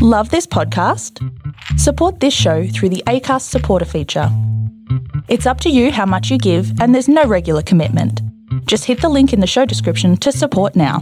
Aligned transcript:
Love 0.00 0.30
this 0.30 0.46
podcast? 0.46 1.18
Support 1.76 2.20
this 2.20 2.32
show 2.32 2.68
through 2.68 2.90
the 2.90 3.02
ACAST 3.08 3.42
supporter 3.42 3.84
feature. 3.84 4.28
It's 5.26 5.44
up 5.44 5.60
to 5.62 5.70
you 5.70 5.90
how 5.90 6.06
much 6.06 6.30
you 6.30 6.38
give, 6.38 6.80
and 6.80 6.94
there's 6.94 7.08
no 7.08 7.24
regular 7.24 7.62
commitment. 7.62 8.22
Just 8.66 8.84
hit 8.84 9.00
the 9.00 9.08
link 9.08 9.32
in 9.32 9.40
the 9.40 9.46
show 9.48 9.64
description 9.64 10.16
to 10.18 10.30
support 10.30 10.76
now. 10.76 11.00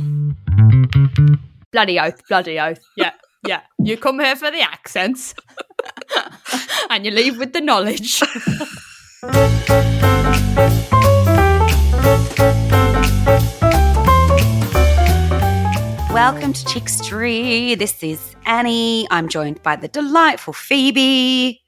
Bloody 1.73 2.01
oath, 2.01 2.27
bloody 2.27 2.59
oath. 2.59 2.81
Yeah, 2.97 3.13
yeah. 3.47 3.61
You 3.79 3.99
come 3.99 4.19
here 4.19 4.35
for 4.35 4.51
the 4.51 4.63
accents 4.63 5.35
and 6.89 7.05
you 7.05 7.11
leave 7.11 7.37
with 7.37 7.53
the 7.53 7.61
knowledge. 7.61 8.23
Welcome 16.17 16.55
to 16.55 16.65
Chickstery. 16.65 17.77
This 17.79 18.03
is 18.03 18.35
Annie. 18.47 19.07
I'm 19.11 19.29
joined 19.29 19.63
by 19.63 19.77
the 19.77 19.87
delightful 19.87 20.55
Phoebe. 20.55 21.61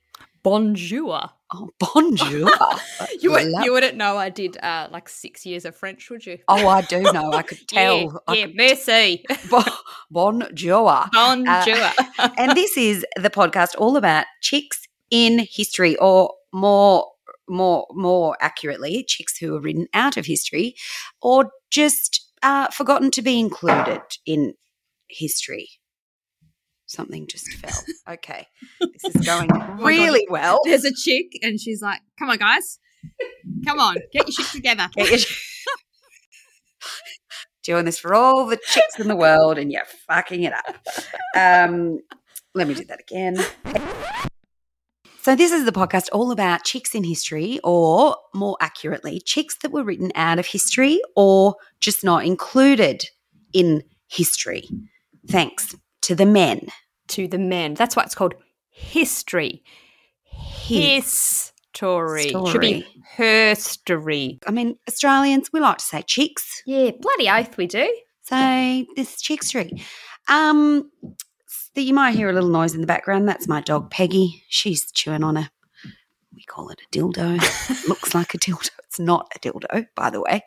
Bonjour. 0.42 1.20
Oh, 1.52 1.68
bonjour. 1.78 2.50
You, 3.20 3.32
would, 3.32 3.46
you 3.64 3.72
wouldn't 3.72 3.96
know 3.98 4.16
I 4.16 4.30
did 4.30 4.56
uh, 4.62 4.88
like 4.90 5.08
six 5.10 5.44
years 5.44 5.64
of 5.66 5.76
French, 5.76 6.08
would 6.08 6.24
you? 6.24 6.38
Oh, 6.48 6.66
I 6.66 6.80
do 6.82 7.02
know. 7.02 7.32
I 7.32 7.42
could 7.42 7.58
tell. 7.68 7.98
Yeah, 8.00 8.08
I 8.26 8.34
yeah 8.36 8.46
could- 8.46 8.56
merci. 8.56 9.24
Bon- 9.50 9.64
bonjour. 10.10 11.04
Bonjour. 11.12 11.90
and 12.38 12.52
this 12.56 12.76
is 12.78 13.04
the 13.16 13.28
podcast 13.30 13.74
all 13.76 13.96
about 13.98 14.24
chicks 14.40 14.86
in 15.10 15.46
history, 15.50 15.94
or 15.98 16.32
more, 16.54 17.06
more, 17.50 17.86
more 17.90 18.36
accurately, 18.40 19.04
chicks 19.06 19.36
who 19.36 19.54
are 19.56 19.60
written 19.60 19.88
out 19.92 20.16
of 20.16 20.24
history, 20.24 20.74
or 21.20 21.50
just 21.70 22.27
uh, 22.42 22.68
forgotten 22.68 23.10
to 23.12 23.22
be 23.22 23.38
included 23.40 24.00
in 24.26 24.54
history. 25.08 25.68
Something 26.86 27.26
just 27.26 27.48
fell. 27.54 27.82
Okay, 28.14 28.46
this 28.80 29.14
is 29.16 29.26
going 29.26 29.50
really 29.82 30.26
well. 30.30 30.60
There's 30.64 30.86
a 30.86 30.94
chick 30.94 31.26
and 31.42 31.60
she's 31.60 31.82
like, 31.82 32.00
come 32.18 32.30
on, 32.30 32.38
guys. 32.38 32.78
Come 33.66 33.78
on, 33.80 33.96
get 34.12 34.26
your 34.26 34.32
shit 34.32 34.46
together. 34.46 34.88
Get 34.94 35.10
your- 35.10 35.18
Doing 37.64 37.84
this 37.84 37.98
for 37.98 38.14
all 38.14 38.46
the 38.46 38.56
chicks 38.56 38.98
in 38.98 39.08
the 39.08 39.16
world, 39.16 39.58
and 39.58 39.70
you're 39.70 39.84
fucking 40.06 40.42
it 40.44 40.54
up. 40.54 40.74
Um, 41.36 41.98
let 42.54 42.66
me 42.66 42.72
do 42.72 42.84
that 42.86 43.00
again. 43.00 43.36
So, 45.20 45.34
this 45.34 45.52
is 45.52 45.64
the 45.64 45.72
podcast 45.72 46.08
all 46.12 46.30
about 46.30 46.64
chicks 46.64 46.94
in 46.94 47.04
history, 47.04 47.60
or 47.64 48.16
more 48.34 48.56
accurately, 48.60 49.20
chicks 49.20 49.58
that 49.58 49.72
were 49.72 49.84
written 49.84 50.12
out 50.14 50.38
of 50.38 50.46
history 50.46 51.00
or 51.16 51.56
just 51.80 52.04
not 52.04 52.24
included 52.24 53.04
in 53.52 53.82
history. 54.06 54.68
Thanks 55.26 55.74
to 56.02 56.14
the 56.14 56.26
men. 56.26 56.68
To 57.08 57.26
the 57.26 57.38
men. 57.38 57.74
That's 57.74 57.96
why 57.96 58.04
it's 58.04 58.14
called 58.14 58.34
history. 58.70 59.62
His 60.22 61.52
History. 61.78 62.30
Should 62.30 62.60
be 62.60 62.86
herstory. 63.16 64.38
I 64.46 64.50
mean, 64.50 64.76
Australians, 64.88 65.52
we 65.52 65.60
like 65.60 65.78
to 65.78 65.84
say 65.84 66.02
chicks. 66.02 66.62
Yeah, 66.66 66.90
bloody 67.00 67.28
oath 67.30 67.56
we 67.56 67.66
do. 67.66 67.94
So 68.22 68.36
this 68.96 69.14
is 69.14 69.22
Chickstery. 69.22 69.82
Um, 70.28 70.90
so 71.74 71.80
you 71.80 71.94
might 71.94 72.14
hear 72.14 72.28
a 72.28 72.32
little 72.32 72.48
noise 72.50 72.74
in 72.74 72.80
the 72.80 72.86
background. 72.86 73.28
That's 73.28 73.48
my 73.48 73.60
dog 73.60 73.90
Peggy. 73.90 74.42
She's 74.48 74.90
chewing 74.92 75.22
on 75.24 75.36
a. 75.36 75.50
We 76.34 76.44
call 76.44 76.68
it 76.70 76.80
a 76.80 76.96
dildo. 76.96 77.38
Looks 77.88 78.14
like 78.14 78.34
a 78.34 78.38
dildo. 78.38 78.70
It's 78.84 79.00
not 79.00 79.30
a 79.34 79.38
dildo, 79.38 79.86
by 79.96 80.10
the 80.10 80.20
way. 80.20 80.44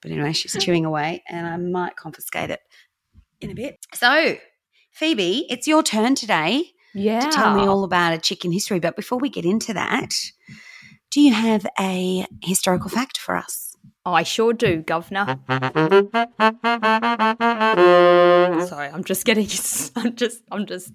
But 0.00 0.10
anyway, 0.10 0.32
she's 0.32 0.56
chewing 0.62 0.84
away, 0.84 1.22
and 1.28 1.46
I 1.46 1.56
might 1.56 1.96
confiscate 1.96 2.50
it 2.50 2.60
in 3.40 3.50
a 3.50 3.54
bit. 3.54 3.78
So, 3.94 4.36
Phoebe, 4.92 5.46
it's 5.50 5.66
your 5.66 5.82
turn 5.82 6.14
today 6.14 6.64
Yeah. 6.94 7.20
to 7.20 7.28
tell 7.30 7.54
me 7.56 7.62
all 7.62 7.84
about 7.84 8.12
a 8.12 8.18
chicken 8.18 8.52
history. 8.52 8.78
But 8.80 8.96
before 8.96 9.18
we 9.18 9.28
get 9.28 9.44
into 9.44 9.72
that, 9.74 10.14
do 11.10 11.20
you 11.20 11.32
have 11.32 11.66
a 11.80 12.26
historical 12.42 12.90
fact 12.90 13.18
for 13.18 13.36
us? 13.36 13.73
I 14.12 14.22
sure 14.22 14.52
do, 14.52 14.82
governor. 14.82 15.38
Sorry, 18.66 18.88
I'm 18.88 19.04
just 19.04 19.24
getting. 19.24 19.48
I'm 19.96 20.14
just. 20.14 20.42
I'm 20.52 20.66
just 20.66 20.92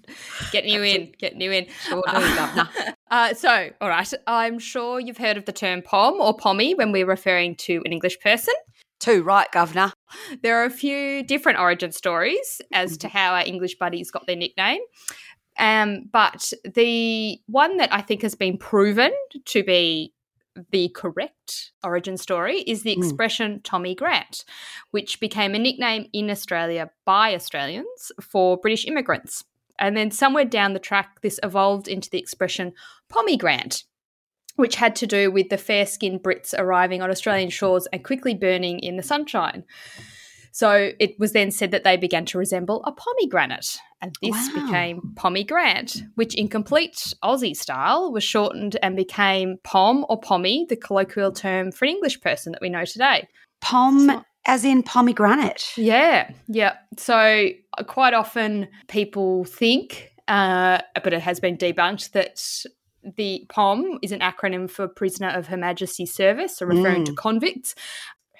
getting 0.52 0.72
you 0.72 0.82
in. 0.82 1.12
Getting 1.18 1.40
you 1.40 1.50
in. 1.50 1.66
Sure 1.88 2.02
do, 2.06 2.12
governor. 2.12 2.68
Uh, 3.10 3.34
so, 3.34 3.70
all 3.80 3.88
right. 3.88 4.08
I'm 4.28 4.60
sure 4.60 5.00
you've 5.00 5.18
heard 5.18 5.36
of 5.36 5.44
the 5.44 5.50
term 5.50 5.82
pom 5.82 6.20
or 6.20 6.32
pommy 6.32 6.76
when 6.76 6.92
we're 6.92 7.08
referring 7.08 7.56
to 7.56 7.82
an 7.84 7.92
English 7.92 8.20
person. 8.20 8.54
Too 9.00 9.24
right, 9.24 9.50
governor? 9.50 9.92
There 10.44 10.62
are 10.62 10.64
a 10.64 10.70
few 10.70 11.24
different 11.24 11.58
origin 11.58 11.90
stories 11.90 12.60
as 12.72 12.96
to 12.98 13.08
how 13.08 13.34
our 13.34 13.44
English 13.44 13.78
buddies 13.78 14.12
got 14.12 14.28
their 14.28 14.36
nickname. 14.36 14.78
Um, 15.58 16.08
but 16.12 16.52
the 16.74 17.40
one 17.46 17.78
that 17.78 17.92
I 17.92 18.00
think 18.00 18.22
has 18.22 18.36
been 18.36 18.58
proven 18.58 19.10
to 19.46 19.64
be 19.64 20.12
the 20.70 20.88
correct 20.90 21.72
origin 21.82 22.16
story 22.16 22.60
is 22.60 22.82
the 22.82 22.94
Mm. 22.94 22.98
expression 22.98 23.60
Tommy 23.62 23.94
Grant, 23.94 24.44
which 24.90 25.20
became 25.20 25.54
a 25.54 25.58
nickname 25.58 26.08
in 26.12 26.30
Australia 26.30 26.90
by 27.04 27.34
Australians 27.34 28.12
for 28.20 28.56
British 28.56 28.86
immigrants. 28.86 29.44
And 29.78 29.96
then 29.96 30.10
somewhere 30.10 30.44
down 30.44 30.74
the 30.74 30.78
track, 30.78 31.20
this 31.22 31.40
evolved 31.42 31.88
into 31.88 32.10
the 32.10 32.18
expression 32.18 32.74
Pommy 33.08 33.36
Grant, 33.36 33.84
which 34.56 34.76
had 34.76 34.94
to 34.96 35.06
do 35.06 35.30
with 35.30 35.48
the 35.48 35.56
fair 35.56 35.86
skinned 35.86 36.22
Brits 36.22 36.54
arriving 36.56 37.00
on 37.00 37.10
Australian 37.10 37.48
shores 37.50 37.86
and 37.92 38.04
quickly 38.04 38.34
burning 38.34 38.78
in 38.80 38.96
the 38.96 39.02
sunshine. 39.02 39.64
So 40.52 40.90
it 40.98 41.18
was 41.18 41.32
then 41.32 41.50
said 41.50 41.70
that 41.70 41.84
they 41.84 41.96
began 41.96 42.24
to 42.26 42.38
resemble 42.38 42.82
a 42.84 42.92
pomegranate, 42.92 43.78
and 44.02 44.14
this 44.22 44.50
Wow. 44.54 44.64
became 44.66 45.12
pomegranate, 45.16 46.02
which 46.16 46.34
in 46.34 46.48
complete 46.48 47.14
Aussie 47.22 47.54
style 47.56 48.10
was 48.12 48.24
shortened 48.24 48.76
and 48.82 48.96
became 48.96 49.58
pom 49.64 50.04
or 50.08 50.18
pommy, 50.20 50.66
the 50.68 50.76
colloquial 50.76 51.32
term 51.32 51.70
for 51.70 51.84
an 51.84 51.90
English 51.92 52.20
person 52.20 52.52
that 52.52 52.60
we 52.60 52.68
know 52.68 52.84
today. 52.84 53.28
Pom, 53.60 54.08
So- 54.08 54.24
as 54.46 54.64
in 54.64 54.82
pomegranate. 54.82 55.72
Yeah, 55.76 56.30
yeah. 56.48 56.74
So 56.96 57.48
uh, 57.78 57.84
quite 57.84 58.14
often 58.14 58.68
people 58.88 59.44
think, 59.44 60.10
uh, 60.28 60.78
but 61.04 61.12
it 61.12 61.20
has 61.20 61.38
been 61.40 61.56
debunked, 61.56 62.12
that 62.12 62.40
the 63.16 63.46
POM 63.48 63.98
is 64.02 64.12
an 64.12 64.20
acronym 64.20 64.68
for 64.70 64.86
Prisoner 64.88 65.28
of 65.28 65.46
Her 65.46 65.56
Majesty's 65.56 66.12
Service, 66.12 66.56
so 66.58 66.66
referring 66.66 67.04
to 67.04 67.12
convicts 67.14 67.74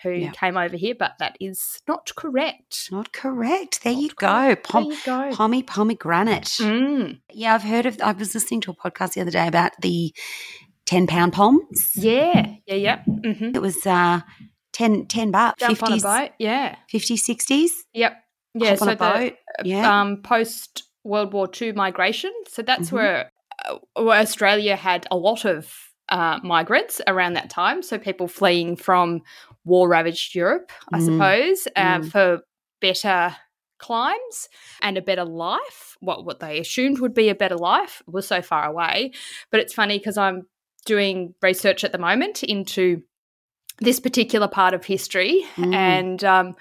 who 0.02 0.10
Yeah. 0.12 0.30
came 0.32 0.56
over 0.56 0.76
here, 0.76 0.94
but 0.98 1.12
that 1.18 1.36
is 1.40 1.80
not 1.88 2.10
correct. 2.16 2.88
Not 2.90 3.12
correct. 3.12 3.82
There 3.82 3.92
you 3.92 4.08
Not 4.08 4.16
go. 4.16 4.56
Pom- 4.56 4.84
there 4.84 4.92
you 4.92 4.98
go. 5.04 5.30
pommy 5.36 5.62
pomegranate. 5.62 6.44
Mm. 6.60 7.20
Yeah, 7.32 7.54
I've 7.54 7.62
heard 7.62 7.86
of. 7.86 8.00
I 8.00 8.12
was 8.12 8.34
listening 8.34 8.60
to 8.62 8.70
a 8.70 8.74
podcast 8.74 9.14
the 9.14 9.20
other 9.20 9.30
day 9.30 9.46
about 9.46 9.72
the 9.80 10.14
ten 10.86 11.06
pound 11.06 11.32
poms. 11.32 11.92
Yeah, 11.94 12.54
yeah, 12.66 12.74
yeah. 12.74 13.02
Mm-hmm. 13.08 13.54
It 13.54 13.62
was 13.62 13.86
uh, 13.86 14.20
10, 14.72 15.06
10 15.06 15.32
baht, 15.32 15.58
Jump 15.58 15.82
on 15.82 15.92
a 15.92 15.98
boat. 15.98 16.30
Yeah, 16.38 16.76
50s, 16.92 17.28
60s. 17.28 17.70
yep. 17.92 18.14
Yeah, 18.54 18.70
Hop 18.70 18.82
on 18.82 18.88
so 18.88 18.94
the. 18.96 19.36
Yeah. 19.68 20.00
um, 20.00 20.22
post 20.22 20.84
World 21.04 21.32
War 21.32 21.48
II 21.60 21.72
migration. 21.72 22.32
So 22.48 22.62
that's 22.62 22.88
Mhm. 22.90 22.92
where, 22.92 23.30
uh, 23.68 23.78
where 23.94 24.18
Australia 24.20 24.74
had 24.76 25.06
a 25.10 25.16
lot 25.16 25.44
of 25.44 25.72
uh, 26.10 26.38
migrants 26.42 27.00
around 27.06 27.34
that 27.34 27.50
time. 27.50 27.82
So 27.82 27.98
people 27.98 28.28
fleeing 28.28 28.76
from 28.76 29.22
war 29.64 29.88
ravaged 29.88 30.34
Europe, 30.34 30.72
I 30.92 30.98
Mm. 30.98 31.04
suppose, 31.04 31.68
uh, 31.76 31.98
Mm. 32.00 32.10
for 32.10 32.40
better 32.80 33.36
climes 33.78 34.48
and 34.82 34.98
a 34.98 35.02
better 35.02 35.24
life. 35.24 35.96
What 36.00 36.24
what 36.24 36.40
they 36.40 36.58
assumed 36.58 36.98
would 37.00 37.14
be 37.14 37.28
a 37.28 37.34
better 37.34 37.56
life 37.56 38.02
was 38.06 38.26
so 38.26 38.42
far 38.42 38.64
away. 38.66 39.12
But 39.50 39.60
it's 39.60 39.74
funny 39.74 39.98
because 39.98 40.18
I'm 40.18 40.46
doing 40.86 41.34
research 41.42 41.84
at 41.84 41.92
the 41.92 41.98
moment 41.98 42.42
into 42.42 43.02
this 43.78 44.00
particular 44.00 44.48
part 44.48 44.74
of 44.74 44.84
history, 44.84 45.44
Mm. 45.56 45.74
and 45.74 46.24
um, 46.24 46.56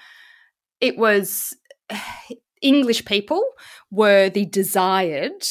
it 0.80 0.96
was 0.96 1.54
English 2.62 3.04
people 3.04 3.42
were 3.90 4.28
the 4.30 4.44
desired 4.46 5.42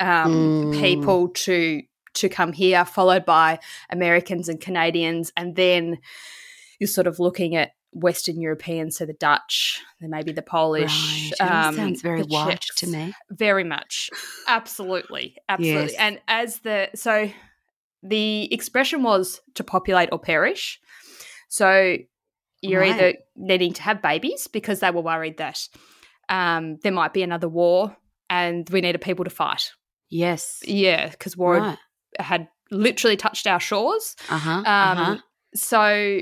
um, 0.00 0.32
Mm. 0.72 0.80
people 0.80 1.28
to 1.28 1.82
to 2.14 2.28
come 2.28 2.52
here, 2.52 2.84
followed 2.84 3.24
by 3.24 3.58
Americans 3.90 4.48
and 4.48 4.60
Canadians, 4.60 5.32
and 5.36 5.56
then 5.56 5.98
you're 6.78 6.88
sort 6.88 7.06
of 7.06 7.18
looking 7.18 7.56
at 7.56 7.72
Western 7.94 8.40
Europeans, 8.40 8.96
so 8.96 9.04
the 9.04 9.12
Dutch, 9.12 9.80
then 10.00 10.10
maybe 10.10 10.32
the 10.32 10.42
Polish. 10.42 11.32
Right. 11.40 11.66
Um, 11.66 11.74
sounds 11.76 12.00
very 12.02 12.22
white 12.22 12.60
Czechs. 12.60 12.76
to 12.76 12.86
me. 12.86 13.12
Very 13.30 13.64
much, 13.64 14.08
absolutely, 14.48 15.36
absolutely. 15.48 15.92
Yes. 15.92 15.94
And 15.98 16.20
as 16.28 16.60
the 16.60 16.88
so 16.94 17.30
the 18.02 18.52
expression 18.52 19.02
was 19.02 19.40
to 19.54 19.64
populate 19.64 20.08
or 20.12 20.18
perish. 20.18 20.80
So 21.48 21.96
you're 22.62 22.80
Right. 22.80 22.94
either 22.94 23.14
needing 23.36 23.72
to 23.74 23.82
have 23.82 24.00
babies 24.02 24.48
because 24.48 24.80
they 24.80 24.90
were 24.90 25.02
worried 25.02 25.36
that 25.38 25.68
um, 26.28 26.78
there 26.82 26.92
might 26.92 27.12
be 27.12 27.22
another 27.22 27.48
war 27.48 27.96
and 28.30 28.68
we 28.70 28.80
needed 28.80 29.00
people 29.02 29.24
to 29.24 29.30
fight. 29.30 29.72
Yes. 30.08 30.60
Yeah, 30.64 31.10
because 31.10 31.36
war 31.36 31.58
Right. 31.58 31.78
Had 32.18 32.48
literally 32.70 33.16
touched 33.16 33.46
our 33.46 33.60
shores. 33.60 34.16
Uh 34.28 34.38
huh. 34.38 34.50
Um, 34.50 34.64
uh-huh. 34.66 35.16
So 35.54 36.20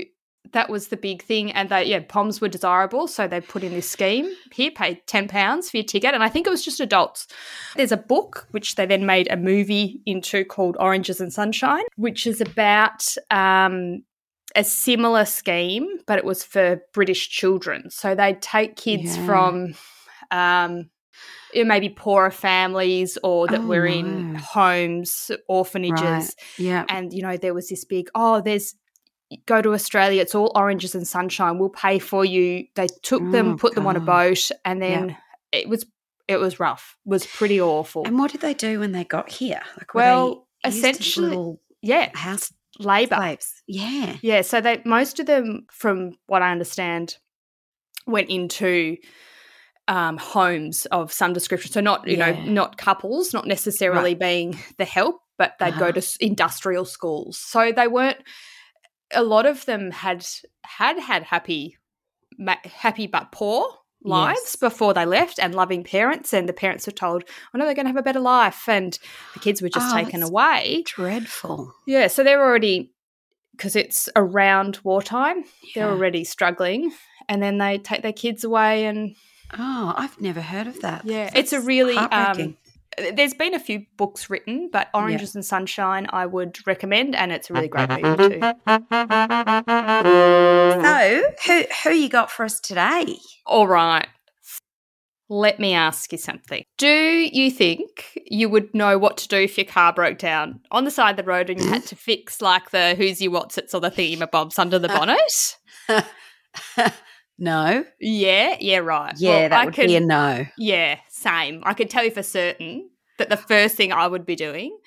that 0.53 0.69
was 0.69 0.87
the 0.89 0.97
big 0.97 1.21
thing. 1.23 1.51
And 1.51 1.69
they, 1.69 1.85
yeah, 1.85 1.99
POMs 1.99 2.41
were 2.41 2.49
desirable. 2.49 3.07
So 3.07 3.27
they 3.27 3.39
put 3.39 3.63
in 3.63 3.71
this 3.71 3.89
scheme 3.89 4.29
here, 4.51 4.71
pay 4.71 5.01
£10 5.07 5.69
for 5.69 5.77
your 5.77 5.83
ticket. 5.85 6.13
And 6.13 6.23
I 6.23 6.29
think 6.29 6.45
it 6.47 6.49
was 6.49 6.65
just 6.65 6.79
adults. 6.81 7.27
There's 7.77 7.91
a 7.93 7.97
book, 7.97 8.47
which 8.51 8.75
they 8.75 8.85
then 8.85 9.05
made 9.05 9.31
a 9.31 9.37
movie 9.37 10.01
into 10.05 10.43
called 10.43 10.75
Oranges 10.79 11.21
and 11.21 11.31
Sunshine, 11.31 11.83
which 11.95 12.27
is 12.27 12.41
about 12.41 13.05
um, 13.29 14.03
a 14.55 14.63
similar 14.65 15.23
scheme, 15.25 15.87
but 16.07 16.17
it 16.17 16.25
was 16.25 16.43
for 16.43 16.81
British 16.93 17.29
children. 17.29 17.89
So 17.89 18.13
they'd 18.15 18.41
take 18.41 18.75
kids 18.75 19.15
Yeah. 19.15 19.25
from 19.25 19.75
um, 20.31 20.89
you 21.53 21.63
know, 21.63 21.67
maybe 21.67 21.89
poorer 21.89 22.31
families 22.31 23.17
or 23.23 23.47
that 23.47 23.61
Oh, 23.61 23.65
were 23.67 23.85
in 23.85 24.05
oh, 24.05 24.19
no. 24.33 24.39
homes, 24.39 25.31
orphanages. 25.47 26.01
Right. 26.03 26.33
Yeah. 26.57 26.85
And, 26.89 27.13
you 27.13 27.21
know, 27.21 27.37
there 27.37 27.53
was 27.53 27.69
this 27.69 27.85
big, 27.85 28.09
oh, 28.15 28.41
there's, 28.41 28.75
go 29.45 29.61
to 29.61 29.73
Australia, 29.73 30.21
it's 30.21 30.35
all 30.35 30.51
oranges 30.55 30.93
and 30.95 31.07
sunshine, 31.07 31.57
we'll 31.57 31.69
pay 31.69 31.99
for 31.99 32.25
you. 32.25 32.65
They 32.75 32.87
took 33.03 33.21
them, 33.31 33.53
Oh, 33.53 33.57
put 33.57 33.75
them 33.75 33.87
on 33.87 33.95
a 33.95 33.99
boat, 34.01 34.51
and 34.65 34.81
then 34.81 35.15
it 35.51 35.69
was, 35.69 35.85
it 36.27 36.37
was 36.37 36.59
rough, 36.59 36.97
it 37.05 37.09
was 37.09 37.25
pretty 37.25 37.59
awful. 37.61 38.05
And 38.05 38.17
what 38.19 38.31
did 38.31 38.41
they 38.41 38.53
do 38.53 38.79
when 38.79 38.91
they 38.91 39.03
got 39.03 39.29
here? 39.29 39.61
Like, 39.77 39.93
Well, 39.93 40.47
essentially- 40.65 41.57
yeah, 41.81 42.09
house 42.15 42.51
labour. 42.79 43.15
slaves. 43.15 43.63
Yeah. 43.67 44.17
Yeah, 44.21 44.41
so 44.41 44.59
they 44.61 44.81
most 44.85 45.19
of 45.19 45.25
them, 45.25 45.65
from 45.71 46.11
what 46.27 46.41
I 46.41 46.51
understand, 46.51 47.17
went 48.07 48.29
into 48.29 48.97
um, 49.95 50.17
homes 50.17 50.85
of 50.87 51.11
some 51.11 51.33
description. 51.33 51.71
So 51.71 51.81
not 51.81 52.07
you 52.07 52.17
Yeah. 52.17 52.31
know 52.31 52.41
not 52.61 52.77
couples, 52.77 53.33
not 53.33 53.45
necessarily 53.45 54.13
being 54.15 54.57
the 54.77 54.85
help, 54.85 55.15
but 55.37 55.51
they'd 55.59 55.77
go 55.77 55.87
Uh-huh. 55.89 55.99
to 56.01 56.17
industrial 56.31 56.85
schools. 56.85 57.37
So 57.37 57.71
they 57.71 57.87
weren't. 57.87 58.19
A 59.13 59.23
lot 59.23 59.45
of 59.45 59.65
them 59.65 59.91
had 59.91 60.25
had 60.63 60.97
had 60.99 61.23
happy, 61.23 61.77
ma- 62.37 62.65
happy 62.85 63.07
but 63.07 63.31
poor 63.31 63.65
lives 64.03 64.39
Yes. 64.43 64.55
before 64.55 64.93
they 64.93 65.05
left, 65.05 65.37
and 65.39 65.53
loving 65.53 65.83
parents. 65.83 66.33
And 66.33 66.47
the 66.47 66.53
parents 66.63 66.85
were 66.87 66.93
told, 66.93 67.23
"Oh 67.53 67.57
no, 67.57 67.65
they're 67.65 67.75
going 67.75 67.85
to 67.85 67.93
have 67.93 67.97
a 68.05 68.09
better 68.09 68.19
life," 68.37 68.69
and 68.69 68.97
the 69.33 69.39
kids 69.39 69.61
were 69.61 69.69
just 69.77 69.93
Oh, 69.93 69.97
taken 69.97 70.23
away. 70.23 70.83
Dreadful. 70.87 71.73
Yeah, 71.85 72.07
so 72.07 72.23
they're 72.23 72.43
already 72.43 72.93
because 73.51 73.75
it's 73.75 74.07
around 74.15 74.79
wartime. 74.83 75.43
They're 75.75 75.89
already 75.95 76.23
struggling, 76.23 76.93
and 77.27 77.43
then 77.43 77.57
they 77.57 77.77
take 77.77 78.01
their 78.03 78.13
kids 78.25 78.43
away, 78.45 78.85
and 78.85 79.15
Oh, 79.57 79.93
I've 79.95 80.19
never 80.21 80.41
heard 80.41 80.67
of 80.67 80.81
that. 80.81 81.05
yeah, 81.05 81.29
it's 81.35 81.53
a 81.53 81.61
really. 81.61 81.97
Um, 81.97 82.57
there's 83.13 83.33
been 83.33 83.53
a 83.53 83.59
few 83.59 83.85
books 83.97 84.29
written, 84.29 84.69
but 84.71 84.89
Oranges 84.93 85.33
and 85.35 85.45
Sunshine 85.45 86.07
I 86.09 86.25
would 86.25 86.59
recommend, 86.67 87.15
and 87.15 87.31
it's 87.31 87.49
a 87.49 87.53
really 87.53 87.69
great 87.69 87.89
movie 87.89 88.39
too. 88.39 88.39
So, 90.81 91.23
who 91.45 91.63
who 91.83 91.89
you 91.91 92.09
got 92.09 92.29
for 92.31 92.43
us 92.43 92.59
today? 92.59 93.17
All 93.45 93.67
right. 93.67 94.07
Let 95.29 95.61
me 95.61 95.73
ask 95.73 96.11
you 96.11 96.17
something. 96.17 96.65
Do 96.77 96.89
you 96.89 97.49
think 97.51 98.19
you 98.25 98.49
would 98.49 98.73
know 98.75 98.97
what 98.97 99.15
to 99.17 99.29
do 99.29 99.37
if 99.37 99.57
your 99.57 99.65
car 99.65 99.93
broke 99.93 100.17
down 100.17 100.59
on 100.71 100.83
the 100.83 100.91
side 100.91 101.11
of 101.11 101.15
the 101.15 101.23
road 101.23 101.49
and 101.49 101.61
you 101.61 101.69
had 101.69 101.85
to 101.85 101.95
fix 102.09 102.41
like 102.41 102.71
the 102.71 102.95
who's 102.95 103.21
you 103.21 103.31
what's 103.31 103.57
it's 103.57 103.73
or 103.73 103.79
the 103.79 103.89
thingamabobs 103.89 104.59
under 104.59 104.77
the 104.77 104.89
bonnet? 104.89 105.57
no. 107.41 107.83
Yeah, 107.99 108.55
yeah, 108.59 108.77
right. 108.77 109.13
Yeah, 109.17 109.29
Well, 109.29 109.49
that 109.49 109.53
I 109.53 109.65
would 109.65 109.73
can- 109.73 109.87
be 109.87 109.95
a 109.97 109.99
no. 109.99 110.45
Yeah, 110.57 110.99
same. 111.09 111.61
I 111.65 111.73
could 111.73 111.89
tell 111.89 112.05
you 112.05 112.11
for 112.11 112.23
certain 112.23 112.89
that 113.17 113.29
the 113.29 113.35
first 113.37 113.75
thing 113.75 113.91
I 113.91 114.07
would 114.07 114.25
be 114.25 114.35
doing 114.35 114.77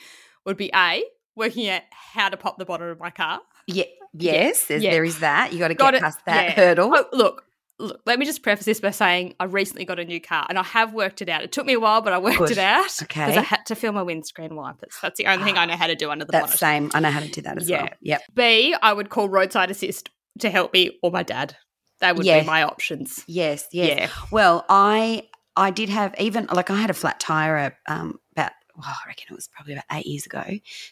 would 0.47 0.57
be 0.57 0.71
A, 0.75 1.05
working 1.37 1.69
out 1.69 1.83
how 1.91 2.29
to 2.31 2.37
pop 2.37 2.59
the 2.59 2.65
bonnet 2.65 2.87
of 2.91 2.99
my 2.99 3.11
car. 3.11 3.41
Yeah. 3.67 3.85
Yes, 4.13 4.67
yeah. 4.69 4.79
there 4.79 5.05
is 5.05 5.21
that. 5.21 5.53
You 5.53 5.59
got 5.59 5.69
to 5.69 5.75
get 5.75 5.95
it, 5.95 6.03
past 6.03 6.19
that 6.27 6.45
yeah. 6.45 6.51
hurdle. 6.51 6.93
Oh, 6.95 7.05
look, 7.13 7.43
look, 7.81 8.01
let 8.07 8.19
me 8.19 8.27
just 8.27 8.43
preface 8.43 8.67
this 8.67 8.79
by 8.79 8.91
saying 8.91 9.35
I 9.41 9.45
recently 9.45 9.85
got 9.87 9.99
a 9.99 10.05
new 10.05 10.21
car 10.21 10.45
and 10.49 10.57
I 10.59 10.63
have 10.63 10.93
worked 10.93 11.21
it 11.23 11.29
out. 11.31 11.43
It 11.43 11.51
took 11.51 11.65
me 11.67 11.73
a 11.73 11.81
while, 11.81 12.01
but 12.03 12.13
I 12.13 12.19
worked 12.19 12.37
Good. 12.39 12.51
it 12.53 12.59
out 12.59 12.85
because 13.01 13.31
Okay. 13.31 13.39
I 13.39 13.43
had 13.43 13.65
to 13.67 13.75
fill 13.75 13.93
my 13.93 14.03
windscreen 14.03 14.55
wipers. 14.55 14.95
That's 15.03 15.17
the 15.19 15.27
only 15.27 15.45
thing 15.45 15.57
I 15.57 15.65
know 15.65 15.77
how 15.77 15.87
to 15.89 15.95
do 15.97 16.11
under 16.11 16.25
the 16.27 16.31
That's 16.33 16.47
bonnet. 16.47 16.59
same. 16.59 16.91
I 16.95 17.01
know 17.01 17.11
how 17.11 17.21
to 17.21 17.29
do 17.29 17.41
that 17.41 17.57
as 17.57 17.69
Yeah. 17.69 17.83
well. 17.85 17.91
Yep. 18.03 18.23
B, 18.35 18.77
I 18.81 18.93
would 18.93 19.09
call 19.09 19.29
roadside 19.31 19.71
assist 19.71 20.11
to 20.41 20.51
help 20.51 20.73
me 20.75 20.99
or 21.03 21.11
my 21.11 21.23
dad. 21.25 21.57
They 22.05 22.13
would 22.13 22.25
be 22.25 22.47
my 22.47 22.63
options. 22.63 23.25
Yes. 23.27 23.69
Yes. 23.73 23.99
Yeah. 23.99 24.09
Well, 24.31 24.65
I 24.69 25.29
I 25.57 25.71
did 25.71 25.89
have 25.89 26.15
even 26.19 26.47
like 26.53 26.71
I 26.71 26.77
had 26.77 26.91
a 26.91 26.95
flat 26.95 27.21
tire 27.21 27.77
um, 27.87 28.19
about 28.33 28.53
well, 28.77 28.87
I 28.89 29.09
reckon 29.09 29.27
it 29.31 29.35
was 29.35 29.49
probably 29.49 29.75
about 29.75 29.85
eight 29.93 30.07
years 30.07 30.27
ago. 30.27 30.43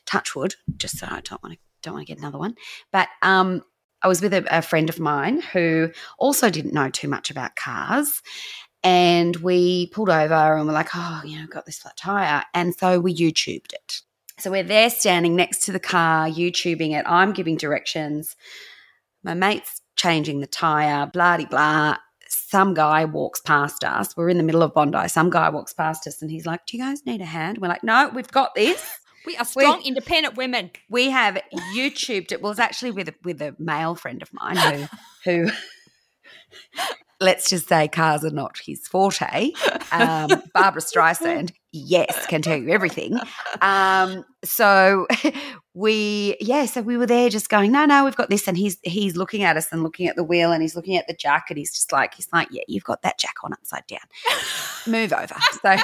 Touchwood, 0.06 0.54
just 0.76 0.98
so 0.98 1.06
I 1.08 1.20
don't 1.20 1.42
want 1.42 1.54
to 1.54 1.58
don't 1.82 1.94
want 1.94 2.06
to 2.06 2.12
get 2.12 2.18
another 2.18 2.38
one. 2.38 2.54
But 2.92 3.08
um, 3.22 3.62
I 4.02 4.08
was 4.08 4.20
with 4.20 4.32
a, 4.34 4.44
a 4.50 4.62
friend 4.62 4.88
of 4.88 5.00
mine 5.00 5.40
who 5.40 5.90
also 6.18 6.50
didn't 6.50 6.74
know 6.74 6.90
too 6.90 7.08
much 7.08 7.30
about 7.30 7.56
cars. 7.56 8.22
And 8.84 9.36
we 9.36 9.86
pulled 9.88 10.10
over 10.10 10.56
and 10.56 10.66
we're 10.66 10.72
like, 10.72 10.90
oh, 10.94 11.22
you 11.24 11.38
know, 11.38 11.46
got 11.46 11.66
this 11.66 11.78
flat 11.78 11.96
tire. 11.96 12.44
And 12.52 12.74
so 12.74 12.98
we 12.98 13.14
YouTubed 13.14 13.72
it. 13.72 14.02
So 14.38 14.50
we're 14.50 14.64
there 14.64 14.90
standing 14.90 15.36
next 15.36 15.64
to 15.66 15.72
the 15.72 15.78
car, 15.78 16.26
YouTubing 16.26 16.98
it. 16.98 17.04
I'm 17.06 17.32
giving 17.32 17.56
directions. 17.56 18.34
My 19.22 19.34
mate's 19.34 19.81
changing 19.96 20.40
the 20.40 20.46
tire, 20.46 21.06
blah 21.06 21.36
de 21.36 21.46
blah. 21.46 21.96
Some 22.28 22.74
guy 22.74 23.04
walks 23.04 23.40
past 23.40 23.84
us. 23.84 24.16
We're 24.16 24.28
in 24.28 24.36
the 24.36 24.42
middle 24.42 24.62
of 24.62 24.74
Bondi. 24.74 25.08
Some 25.08 25.30
guy 25.30 25.48
walks 25.50 25.72
past 25.72 26.06
us 26.06 26.22
and 26.22 26.30
he's 26.30 26.46
like, 26.46 26.66
Do 26.66 26.76
you 26.76 26.82
guys 26.82 27.04
need 27.06 27.20
a 27.20 27.26
hand? 27.26 27.58
We're 27.58 27.68
like, 27.68 27.84
No, 27.84 28.10
we've 28.14 28.30
got 28.30 28.54
this. 28.54 28.98
We 29.24 29.36
are 29.36 29.44
strong, 29.44 29.82
independent 29.84 30.36
women. 30.36 30.72
We 30.90 31.10
have 31.10 31.40
YouTubed 31.76 32.32
it. 32.32 32.42
Well, 32.42 32.50
it's 32.50 32.58
actually 32.58 32.90
with 32.90 33.08
a, 33.08 33.14
with 33.22 33.40
a 33.40 33.54
male 33.56 33.94
friend 33.94 34.20
of 34.20 34.28
mine 34.32 34.56
who, 34.56 34.86
who 35.24 35.50
let's 37.22 37.48
just 37.48 37.68
say 37.68 37.88
cars 37.88 38.24
are 38.24 38.30
not 38.30 38.58
his 38.64 38.86
forte. 38.86 39.52
Um, 39.92 40.42
Barbara 40.54 40.82
Streisand, 40.82 41.52
yes, 41.72 42.26
can 42.26 42.42
tell 42.42 42.56
you 42.58 42.68
everything. 42.70 43.18
Um, 43.60 44.24
so 44.44 45.06
we, 45.74 46.36
yeah, 46.40 46.66
so 46.66 46.82
we 46.82 46.96
were 46.96 47.06
there 47.06 47.30
just 47.30 47.48
going, 47.48 47.72
no, 47.72 47.84
no, 47.86 48.04
we've 48.04 48.16
got 48.16 48.28
this, 48.28 48.48
and 48.48 48.56
he's 48.56 48.78
he's 48.82 49.16
looking 49.16 49.42
at 49.42 49.56
us 49.56 49.72
and 49.72 49.82
looking 49.82 50.08
at 50.08 50.16
the 50.16 50.24
wheel, 50.24 50.52
and 50.52 50.62
he's 50.62 50.76
looking 50.76 50.96
at 50.96 51.06
the 51.06 51.14
jack, 51.14 51.46
and 51.48 51.58
he's 51.58 51.72
just 51.72 51.92
like, 51.92 52.14
he's 52.14 52.28
like, 52.32 52.48
yeah, 52.50 52.64
you've 52.66 52.84
got 52.84 53.02
that 53.02 53.18
jack 53.18 53.36
on 53.44 53.52
upside 53.52 53.86
down. 53.86 54.00
Move 54.86 55.12
over. 55.12 55.36
So 55.62 55.76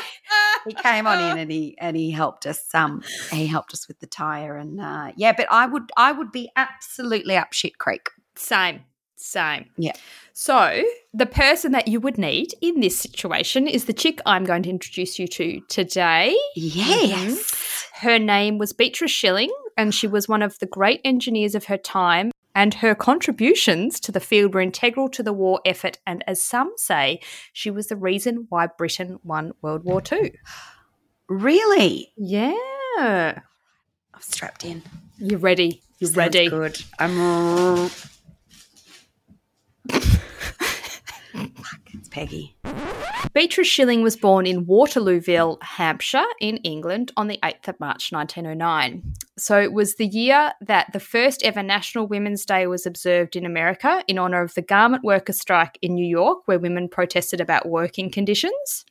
he 0.67 0.75
came 0.75 1.07
on 1.07 1.21
in 1.21 1.39
and 1.39 1.51
he 1.51 1.77
and 1.79 1.97
he 1.97 2.11
helped 2.11 2.47
us. 2.47 2.75
Um, 2.75 3.03
he 3.31 3.47
helped 3.47 3.73
us 3.73 3.89
with 3.89 4.01
the 4.01 4.07
tire, 4.07 4.57
and 4.57 4.81
uh, 4.81 5.13
yeah, 5.17 5.33
but 5.37 5.47
I 5.51 5.67
would 5.67 5.91
I 5.97 6.13
would 6.13 6.33
be 6.33 6.51
absolutely 6.57 7.37
up 7.37 7.53
shit 7.53 7.79
creek. 7.79 8.11
Same, 8.37 8.85
same. 9.21 9.67
Yeah. 9.77 9.93
So, 10.33 10.85
the 11.13 11.27
person 11.27 11.73
that 11.73 11.89
you 11.89 12.01
would 12.01 12.19
need 12.19 12.55
in 12.61 12.81
this 12.81 12.99
situation 12.99 13.67
is 13.67 13.87
the 13.87 13.93
chick 13.93 14.21
I'm 14.25 14.45
going 14.45 14.63
to 14.63 14.71
introduce 14.71 15.19
you 15.19 15.27
to 15.29 15.61
today. 15.69 16.37
Yes. 16.55 17.11
Mm-hmm. 17.13 18.07
Her 18.07 18.19
name 18.19 18.59
was 18.59 18.73
Beatrice 18.73 19.11
Shilling, 19.11 19.53
and 19.77 19.95
she 19.95 20.07
was 20.07 20.29
one 20.29 20.43
of 20.43 20.59
the 20.61 20.67
great 20.67 21.01
engineers 21.05 21.55
of 21.55 21.65
her 21.65 21.79
time. 21.79 22.31
And 22.55 22.75
her 22.75 22.95
contributions 22.95 24.01
to 24.01 24.11
the 24.11 24.19
field 24.19 24.53
were 24.53 24.61
integral 24.61 25.09
to 25.11 25.23
the 25.23 25.33
war 25.33 25.61
effort. 25.65 25.99
And 26.05 26.25
as 26.27 26.43
some 26.43 26.73
say, 26.77 27.21
she 27.53 27.71
was 27.71 27.87
the 27.87 27.95
reason 27.95 28.47
why 28.49 28.67
Britain 28.67 29.21
won 29.23 29.53
World 29.63 29.85
War 29.85 30.03
II. 30.11 30.33
Really? 31.29 32.13
Yeah. 32.17 32.55
I'm 32.99 34.21
strapped 34.21 34.65
in. 34.65 34.83
You're 35.19 35.39
ready. 35.39 35.83
You're 35.99 36.09
Sounds 36.09 36.17
ready. 36.17 36.49
Good. 36.49 36.83
I'm. 36.99 37.89
Fuck, 37.89 38.11
Peggy. 42.19 42.57
Beatrice 43.33 43.69
Shilling 43.69 44.03
was 44.03 44.17
born 44.17 44.45
in 44.45 44.67
Waterlooville, 44.67 45.63
Hampshire, 45.63 46.27
in 46.41 46.57
England 46.59 47.13
on 47.17 47.29
the 47.29 47.39
8th 47.45 47.69
of 47.69 47.79
March 47.79 48.11
1909. 48.11 49.15
So 49.37 49.61
it 49.61 49.73
was 49.73 49.95
the 49.95 50.07
year 50.07 50.53
that 50.61 50.93
the 50.93 50.99
first 50.99 51.45
ever 51.45 51.63
National 51.63 52.09
Women's 52.09 52.45
Day 52.45 52.67
was 52.67 52.87
observed 52.87 53.37
in 53.37 53.47
America 53.47 54.03
in 54.09 54.19
honour 54.19 54.43
of 54.43 54.55
the 54.55 54.63
garment 54.63 55.05
worker 55.05 55.33
strike 55.33 55.79
in 55.81 55.95
New 55.95 56.05
York, 56.05 56.41
where 56.47 56.59
women 56.59 56.89
protested 56.89 57.41
about 57.41 57.69
working 57.69 58.11
conditions. 58.11 58.85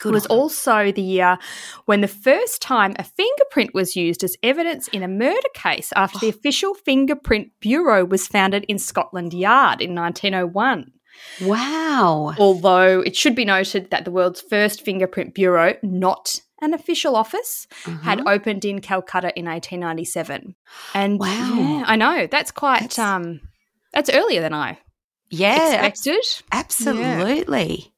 Good. 0.00 0.10
It 0.10 0.12
was 0.12 0.26
also 0.26 0.92
the 0.92 1.00
year 1.00 1.38
when 1.86 2.02
the 2.02 2.08
first 2.08 2.60
time 2.60 2.94
a 2.98 3.04
fingerprint 3.04 3.72
was 3.72 3.96
used 3.96 4.22
as 4.22 4.36
evidence 4.42 4.88
in 4.88 5.02
a 5.02 5.08
murder 5.08 5.48
case 5.54 5.94
after 5.96 6.18
the 6.18 6.26
oh. 6.26 6.36
official 6.36 6.74
fingerprint 6.74 7.52
bureau 7.60 8.04
was 8.04 8.26
founded 8.26 8.64
in 8.68 8.78
Scotland 8.78 9.32
Yard 9.32 9.80
in 9.80 9.94
1901. 9.94 10.92
Wow. 11.40 12.34
Although 12.38 13.00
it 13.00 13.16
should 13.16 13.34
be 13.34 13.44
noted 13.44 13.90
that 13.90 14.04
the 14.04 14.10
world's 14.10 14.40
first 14.40 14.82
fingerprint 14.84 15.34
bureau, 15.34 15.74
not 15.82 16.40
an 16.62 16.74
official 16.74 17.16
office, 17.16 17.66
had 18.02 18.20
Uh-huh. 18.20 18.30
opened 18.32 18.64
in 18.64 18.80
Calcutta 18.80 19.32
in 19.38 19.46
1897. 19.48 20.54
And 20.94 21.18
Wow. 21.18 21.26
yeah, 21.28 21.84
I 21.86 21.96
know 21.96 22.26
that's 22.30 22.50
quite 22.50 22.80
That's- 22.80 22.98
um 22.98 23.40
that's 23.92 24.10
earlier 24.10 24.40
than 24.42 24.52
I 24.54 24.78
Yeah, 25.30 25.84
expected. 25.86 26.24
absolutely. 26.52 27.92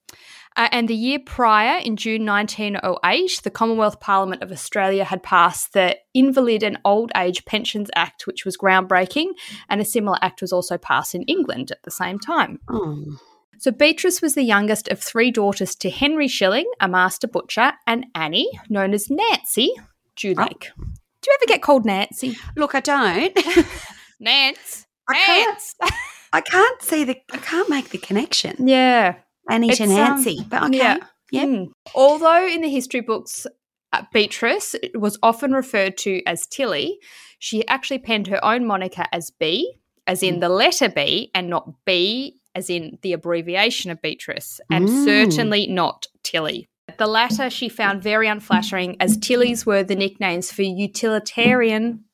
Uh, 0.57 0.69
and 0.71 0.89
the 0.89 0.95
year 0.95 1.19
prior, 1.25 1.79
in 1.79 1.97
June 1.97 2.27
1908, 2.27 3.41
the 3.43 3.51
Commonwealth 3.51 4.01
Parliament 4.01 4.43
of 4.43 4.53
Australia 4.53 5.05
had 5.05 5.23
passed 5.23 5.73
the 5.73 5.97
Invalid 6.15 6.63
and 6.63 6.79
Old 6.85 7.11
Age 7.17 7.45
Pensions 7.45 7.91
Act, 7.95 8.27
which 8.27 8.45
was 8.45 8.57
groundbreaking, 8.57 9.29
and 9.69 9.81
a 9.81 9.85
similar 9.85 10.19
act 10.21 10.43
was 10.43 10.53
also 10.53 10.77
passed 10.77 11.15
in 11.15 11.23
England 11.23 11.71
at 11.71 11.83
the 11.85 11.91
same 11.91 12.19
time. 12.19 12.59
Oh. 12.69 13.19
So 13.59 13.71
Beatrice 13.71 14.21
was 14.21 14.35
the 14.35 14.43
youngest 14.43 14.89
of 14.89 15.01
three 15.01 15.31
daughters 15.31 15.75
to 15.77 15.91
Henry 15.91 16.29
Shilling, 16.29 16.69
a 16.81 16.89
master 16.89 17.29
butcher, 17.29 17.73
and 17.87 18.07
Annie, 18.15 18.51
known 18.69 18.93
as 18.93 19.09
Nancy 19.09 19.73
Dewlake. 20.17 20.71
Do 20.77 21.31
you 21.31 21.37
ever 21.41 21.47
get 21.47 21.63
called 21.63 21.85
Nancy? 21.85 22.37
Look, 22.57 22.75
I 22.75 22.81
don't. 22.81 23.37
Nance. 24.21 24.87
I 25.09 25.15
can't. 25.15 25.49
Nance. 25.49 25.77
I 26.33 26.41
can't 26.41 26.83
see 26.83 27.05
the. 27.05 27.21
I 27.33 27.37
can't 27.37 27.69
make 27.69 27.91
the 27.91 27.99
connection. 27.99 28.67
Yeah. 28.67 29.17
Annie 29.51 29.69
to 29.69 29.73
It's, 29.73 29.81
um, 29.81 29.89
Nancy, 29.89 30.39
but 30.49 30.65
okay. 30.65 30.77
yeah. 30.79 30.97
Yep. 31.31 31.49
Mm. 31.49 31.71
Although 31.95 32.47
in 32.47 32.61
the 32.61 32.69
history 32.69 33.01
books, 33.01 33.47
uh, 33.93 34.03
Beatrice 34.13 34.75
was 34.95 35.19
often 35.23 35.53
referred 35.53 35.97
to 35.99 36.23
as 36.27 36.47
Tilly, 36.47 36.99
she 37.39 37.67
actually 37.69 37.99
penned 37.99 38.27
her 38.29 38.45
own 38.45 38.67
moniker 38.67 39.05
as 39.13 39.31
B, 39.31 39.79
as 40.07 40.23
in 40.23 40.41
the 40.41 40.49
letter 40.49 40.89
B, 40.89 41.31
and 41.35 41.49
not 41.49 41.73
B, 41.85 42.39
as 42.55 42.69
in 42.69 42.99
the 43.03 43.15
abbreviation 43.15 43.91
of 43.91 44.01
Beatrice, 44.03 44.61
and 44.71 44.89
Mm. 44.89 45.05
certainly 45.05 45.67
not 45.67 46.07
Tilly. 46.23 46.69
The 46.99 47.07
latter 47.07 47.49
she 47.49 47.69
found 47.71 48.03
very 48.03 48.29
unflattering, 48.29 48.97
as 49.01 49.17
Tilly's 49.17 49.65
were 49.65 49.83
the 49.83 49.95
nicknames 49.97 50.53
for 50.53 50.63
utilitarian 50.63 52.05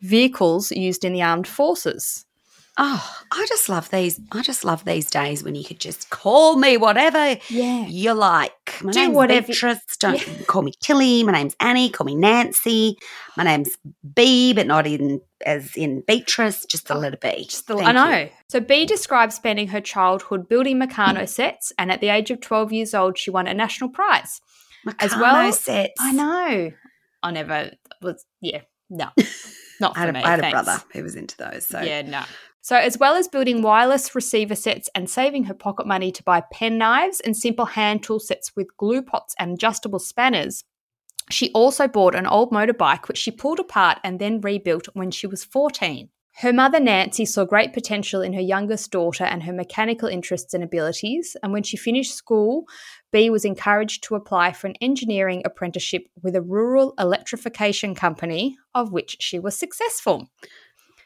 vehicles 0.00 0.72
used 0.72 1.04
in 1.04 1.12
the 1.12 1.22
armed 1.22 1.46
forces. 1.46 2.24
Oh, 2.78 3.16
I 3.30 3.44
just 3.48 3.68
love 3.68 3.90
these. 3.90 4.18
I 4.32 4.40
just 4.40 4.64
love 4.64 4.86
these 4.86 5.10
days 5.10 5.44
when 5.44 5.54
you 5.54 5.62
could 5.62 5.78
just 5.78 6.08
call 6.08 6.56
me 6.56 6.78
whatever 6.78 7.36
Yeah. 7.50 7.84
you 7.86 8.14
like. 8.14 8.82
My 8.82 8.92
Do 8.92 9.00
name's 9.00 9.14
whatever- 9.14 9.46
Beatrice. 9.48 9.80
Don't 9.98 10.46
call 10.46 10.62
me 10.62 10.72
Tilly. 10.80 11.22
My 11.22 11.32
name's 11.32 11.54
Annie. 11.60 11.90
Call 11.90 12.06
me 12.06 12.14
Nancy. 12.14 12.96
My 13.36 13.44
name's 13.44 13.76
B, 14.14 14.54
but 14.54 14.66
not 14.66 14.86
in 14.86 15.20
as 15.44 15.76
in 15.76 16.02
Beatrice. 16.06 16.64
Just 16.64 16.90
oh, 16.90 16.94
the 16.94 17.00
letter 17.00 17.18
B. 17.20 17.44
Just 17.44 17.66
the- 17.66 17.74
Thank 17.76 17.88
I 17.88 17.92
know. 17.92 18.18
you. 18.22 18.30
So 18.48 18.58
B 18.60 18.86
describes 18.86 19.34
spending 19.34 19.68
her 19.68 19.80
childhood 19.82 20.48
building 20.48 20.80
Meccano 20.80 21.22
mm. 21.22 21.28
sets, 21.28 21.72
and 21.78 21.92
at 21.92 22.00
the 22.00 22.08
age 22.08 22.30
of 22.30 22.40
12 22.40 22.72
years 22.72 22.94
old, 22.94 23.18
she 23.18 23.30
won 23.30 23.46
a 23.46 23.52
national 23.54 23.90
prize. 23.90 24.40
As 24.98 25.14
well- 25.14 25.52
sets. 25.52 25.92
I 26.00 26.12
know. 26.12 26.72
I 27.22 27.30
never 27.30 27.70
was, 28.00 28.24
yeah, 28.40 28.62
no, 28.90 29.10
not 29.80 29.92
I 29.92 29.94
for 29.94 30.00
had, 30.00 30.08
a, 30.08 30.12
me. 30.14 30.22
I 30.22 30.30
had 30.30 30.38
a 30.38 30.42
thanks. 30.42 30.52
brother 30.64 30.82
who 30.92 31.02
was 31.04 31.14
into 31.14 31.36
those. 31.36 31.66
So 31.68 31.80
Yeah, 31.80 32.02
no. 32.02 32.22
So, 32.64 32.76
as 32.76 32.96
well 32.96 33.16
as 33.16 33.26
building 33.26 33.60
wireless 33.60 34.14
receiver 34.14 34.54
sets 34.54 34.88
and 34.94 35.10
saving 35.10 35.44
her 35.44 35.54
pocket 35.54 35.84
money 35.84 36.12
to 36.12 36.22
buy 36.22 36.44
pen 36.52 36.78
knives 36.78 37.18
and 37.18 37.36
simple 37.36 37.66
hand 37.66 38.04
tool 38.04 38.20
sets 38.20 38.52
with 38.54 38.76
glue 38.76 39.02
pots 39.02 39.34
and 39.36 39.54
adjustable 39.54 39.98
spanners, 39.98 40.62
she 41.28 41.50
also 41.52 41.88
bought 41.88 42.14
an 42.14 42.26
old 42.26 42.52
motorbike 42.52 43.08
which 43.08 43.18
she 43.18 43.32
pulled 43.32 43.58
apart 43.58 43.98
and 44.04 44.20
then 44.20 44.40
rebuilt 44.40 44.86
when 44.92 45.10
she 45.10 45.26
was 45.26 45.44
14. 45.44 46.08
Her 46.36 46.52
mother, 46.52 46.78
Nancy, 46.78 47.26
saw 47.26 47.44
great 47.44 47.72
potential 47.72 48.22
in 48.22 48.32
her 48.32 48.40
youngest 48.40 48.90
daughter 48.90 49.24
and 49.24 49.42
her 49.42 49.52
mechanical 49.52 50.08
interests 50.08 50.54
and 50.54 50.64
abilities. 50.64 51.36
And 51.42 51.52
when 51.52 51.62
she 51.62 51.76
finished 51.76 52.14
school, 52.14 52.64
B 53.12 53.28
was 53.28 53.44
encouraged 53.44 54.04
to 54.04 54.14
apply 54.14 54.52
for 54.52 54.68
an 54.68 54.76
engineering 54.80 55.42
apprenticeship 55.44 56.04
with 56.22 56.34
a 56.34 56.40
rural 56.40 56.94
electrification 56.98 57.94
company, 57.94 58.56
of 58.74 58.92
which 58.92 59.18
she 59.20 59.38
was 59.38 59.58
successful. 59.58 60.30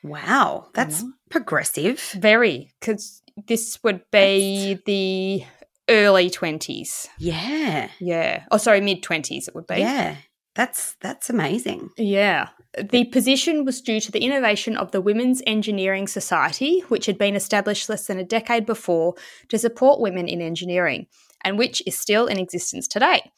Wow, 0.02 0.68
that's 0.74 1.04
progressive. 1.30 2.00
Very, 2.18 2.72
because 2.80 3.22
this 3.46 3.82
would 3.82 4.02
be 4.10 4.78
the 4.86 5.44
early 5.88 6.30
20s. 6.30 7.08
Yeah, 7.18 7.88
Yeah. 8.00 8.44
Oh, 8.50 8.56
sorry, 8.56 8.80
mid 8.80 9.02
20s 9.02 9.48
it 9.48 9.54
would 9.54 9.66
be. 9.66 9.76
yeah. 9.76 10.16
That's 10.54 10.96
that's 11.02 11.28
amazing. 11.28 11.90
Yeah. 11.98 12.48
The 12.82 13.04
position 13.04 13.66
was 13.66 13.82
due 13.82 14.00
to 14.00 14.10
the 14.10 14.20
innovation 14.20 14.74
of 14.78 14.90
the 14.90 15.02
Women's 15.02 15.42
Engineering 15.46 16.06
Society, 16.08 16.80
which 16.88 17.04
had 17.04 17.18
been 17.18 17.36
established 17.36 17.90
less 17.90 18.06
than 18.06 18.18
a 18.18 18.24
decade 18.24 18.64
before 18.64 19.14
to 19.50 19.58
support 19.58 20.00
women 20.00 20.28
in 20.28 20.40
engineering, 20.40 21.08
and 21.44 21.58
which 21.58 21.82
is 21.86 21.96
still 21.98 22.26
in 22.26 22.38
existence 22.38 22.88
today. 22.88 23.30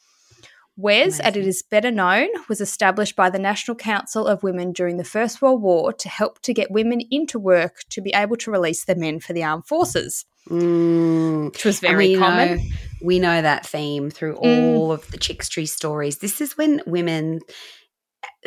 WES, 0.79 1.19
as 1.19 1.35
it 1.35 1.45
is 1.45 1.61
better 1.61 1.91
known, 1.91 2.29
was 2.47 2.61
established 2.61 3.15
by 3.15 3.29
the 3.29 3.37
National 3.39 3.75
Council 3.75 4.25
of 4.27 4.43
Women 4.43 4.71
during 4.71 4.97
the 4.97 5.03
First 5.03 5.41
World 5.41 5.61
War 5.61 5.91
to 5.93 6.07
help 6.09 6.41
to 6.43 6.53
get 6.53 6.71
women 6.71 7.01
into 7.11 7.37
work 7.37 7.79
to 7.89 8.01
be 8.01 8.11
able 8.15 8.37
to 8.37 8.51
release 8.51 8.85
their 8.85 8.95
men 8.95 9.19
for 9.19 9.33
the 9.33 9.43
armed 9.43 9.67
forces, 9.67 10.25
Mm. 10.49 11.51
which 11.51 11.65
was 11.65 11.79
very 11.81 12.09
we 12.09 12.17
common. 12.17 12.57
Know, 12.57 12.63
we 13.03 13.19
know 13.19 13.41
that 13.41 13.65
theme 13.65 14.09
through 14.09 14.35
Mm. 14.35 14.39
all 14.75 14.91
of 14.91 15.09
the 15.11 15.17
Chickstery 15.17 15.67
stories. 15.67 16.19
This 16.19 16.39
is 16.41 16.57
when 16.57 16.81
women, 16.87 17.41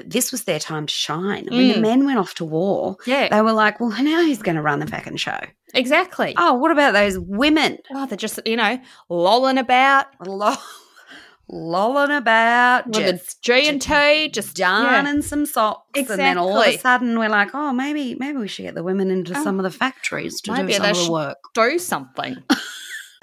this 0.04 0.32
was 0.32 0.44
their 0.44 0.58
time 0.58 0.86
to 0.86 0.92
shine. 0.94 1.46
When 1.50 1.68
the 1.68 1.74
Mm. 1.74 1.80
men 1.82 2.06
went 2.06 2.18
off 2.18 2.34
to 2.36 2.44
war, 2.44 2.96
Yeah, 3.06 3.28
they 3.28 3.42
were 3.42 3.52
like, 3.52 3.78
well, 3.78 3.90
now 4.02 4.22
who's 4.24 4.42
going 4.42 4.56
to 4.56 4.62
run 4.62 4.80
the 4.80 4.86
fucking 4.86 5.16
show? 5.18 5.38
exactly. 5.74 6.34
Oh, 6.38 6.54
what 6.54 6.70
about 6.70 6.92
those 6.94 7.18
women? 7.18 7.78
Oh, 7.94 8.06
they're 8.06 8.16
just, 8.16 8.40
you 8.46 8.56
know, 8.56 8.78
lolling 9.08 9.58
about 9.58 10.06
lolling 11.52 12.10
about, 12.10 12.86
with 12.86 12.96
just 12.96 13.42
the 13.44 13.52
G 13.60 13.68
and 13.68 13.80
T, 13.80 14.28
just 14.30 14.58
yeah. 14.58 14.82
darning 14.82 15.22
some 15.22 15.46
socks. 15.46 15.86
And 15.94 16.08
then 16.08 16.38
all 16.38 16.58
of 16.60 16.66
a 16.66 16.78
sudden 16.78 17.18
we're 17.18 17.28
like, 17.28 17.50
oh, 17.54 17.72
maybe 17.72 18.16
maybe 18.18 18.38
we 18.38 18.48
should 18.48 18.62
get 18.62 18.74
the 18.74 18.82
women 18.82 19.10
into 19.10 19.38
Oh. 19.38 19.44
some 19.44 19.60
of 19.60 19.62
the 19.64 19.70
factories 19.70 20.40
to 20.40 20.50
do 20.50 20.56
some 20.72 20.84
of 20.90 20.96
the 21.06 21.12
work. 21.12 21.38
do 21.54 21.78
something. 21.78 22.36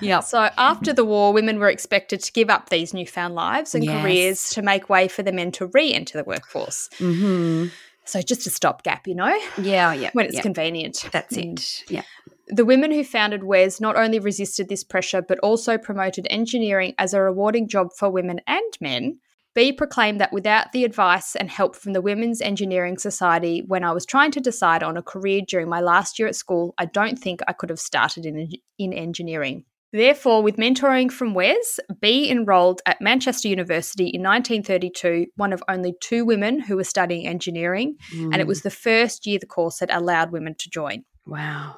Yeah. 0.02 0.22
So 0.22 0.50
after 0.58 0.94
the 0.94 1.04
war, 1.04 1.34
women 1.34 1.60
were 1.60 1.68
expected 1.70 2.22
to 2.22 2.32
give 2.32 2.50
up 2.50 2.70
these 2.70 2.94
newfound 2.94 3.36
lives 3.36 3.76
and 3.76 3.84
Yes. 3.84 4.02
careers 4.02 4.50
to 4.52 4.62
make 4.62 4.88
way 4.90 5.10
for 5.10 5.24
the 5.24 5.34
men 5.34 5.52
to 5.52 5.66
re-enter 5.66 6.18
the 6.18 6.24
workforce. 6.24 6.90
Mm-hmm. 7.00 7.66
So 8.06 8.22
just 8.22 8.48
a 8.48 8.50
stopgap, 8.50 9.08
you 9.08 9.16
know, 9.16 9.38
Yeah, 9.62 9.92
yeah. 9.92 10.12
when 10.14 10.26
it's 10.28 10.36
yeah. 10.36 10.42
convenient. 10.42 11.06
That's 11.12 11.36
Mm. 11.36 11.52
it. 11.60 11.84
Yeah. 11.92 12.04
The 12.50 12.66
women 12.66 12.92
who 12.92 13.04
founded 13.04 13.44
WES 13.44 13.80
not 13.80 13.96
only 13.96 14.20
resisted 14.20 14.70
this 14.70 14.84
pressure, 14.84 15.22
but 15.22 15.40
also 15.40 15.78
promoted 15.78 16.26
engineering 16.30 16.96
as 16.98 17.14
a 17.14 17.22
rewarding 17.22 17.68
job 17.68 17.90
for 17.98 18.10
women 18.10 18.42
and 18.48 18.74
men. 18.82 19.20
B 19.56 19.72
proclaimed 19.74 20.22
that 20.22 20.32
without 20.34 20.72
the 20.72 20.84
advice 20.86 21.36
and 21.36 21.50
help 21.50 21.76
from 21.76 21.94
the 21.94 22.02
Women's 22.02 22.40
Engineering 22.42 22.98
Society 22.98 23.64
when 23.68 23.84
I 23.84 23.92
was 23.92 24.06
trying 24.06 24.32
to 24.32 24.40
decide 24.40 24.84
on 24.84 24.96
a 24.98 25.02
career 25.02 25.42
during 25.48 25.68
my 25.70 25.82
last 25.82 26.18
year 26.20 26.28
at 26.28 26.36
school, 26.36 26.74
I 26.78 26.86
don't 26.86 27.18
think 27.20 27.42
I 27.48 27.54
could 27.54 27.70
have 27.70 27.80
started 27.80 28.26
in, 28.26 28.50
in 28.78 28.94
engineering. 28.94 29.66
Therefore, 29.92 30.44
with 30.44 30.58
mentoring 30.58 31.12
from 31.12 31.34
WES, 31.34 31.80
B 32.00 32.30
enrolled 32.30 32.82
at 32.86 33.02
Manchester 33.02 33.48
University 33.48 34.06
in 34.08 34.22
1932, 34.22 35.26
one 35.36 35.52
of 35.52 35.64
only 35.68 35.96
two 36.00 36.26
women 36.26 36.60
who 36.60 36.76
were 36.76 36.84
studying 36.84 37.26
engineering, 37.28 37.96
and 38.14 38.36
it 38.36 38.46
Mm. 38.46 38.48
was 38.48 38.62
the 38.62 38.70
first 38.70 39.26
year 39.26 39.40
the 39.40 39.48
course 39.48 39.80
had 39.80 39.90
allowed 39.90 40.32
women 40.32 40.54
to 40.60 40.70
join. 40.70 41.06
wow. 41.26 41.76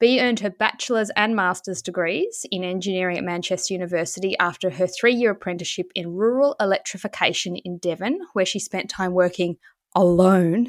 B 0.00 0.18
earned 0.18 0.40
her 0.40 0.50
bachelor's 0.50 1.10
and 1.14 1.36
master's 1.36 1.82
degrees 1.82 2.46
in 2.50 2.64
engineering 2.64 3.18
at 3.18 3.24
Manchester 3.24 3.74
University 3.74 4.36
after 4.38 4.70
her 4.70 4.86
three 4.86 5.12
year 5.12 5.32
apprenticeship 5.32 5.92
in 5.94 6.14
rural 6.14 6.56
electrification 6.58 7.56
in 7.56 7.76
Devon, 7.76 8.18
where 8.32 8.46
she 8.46 8.58
spent 8.58 8.88
time 8.88 9.12
working 9.12 9.58
alone 9.94 10.68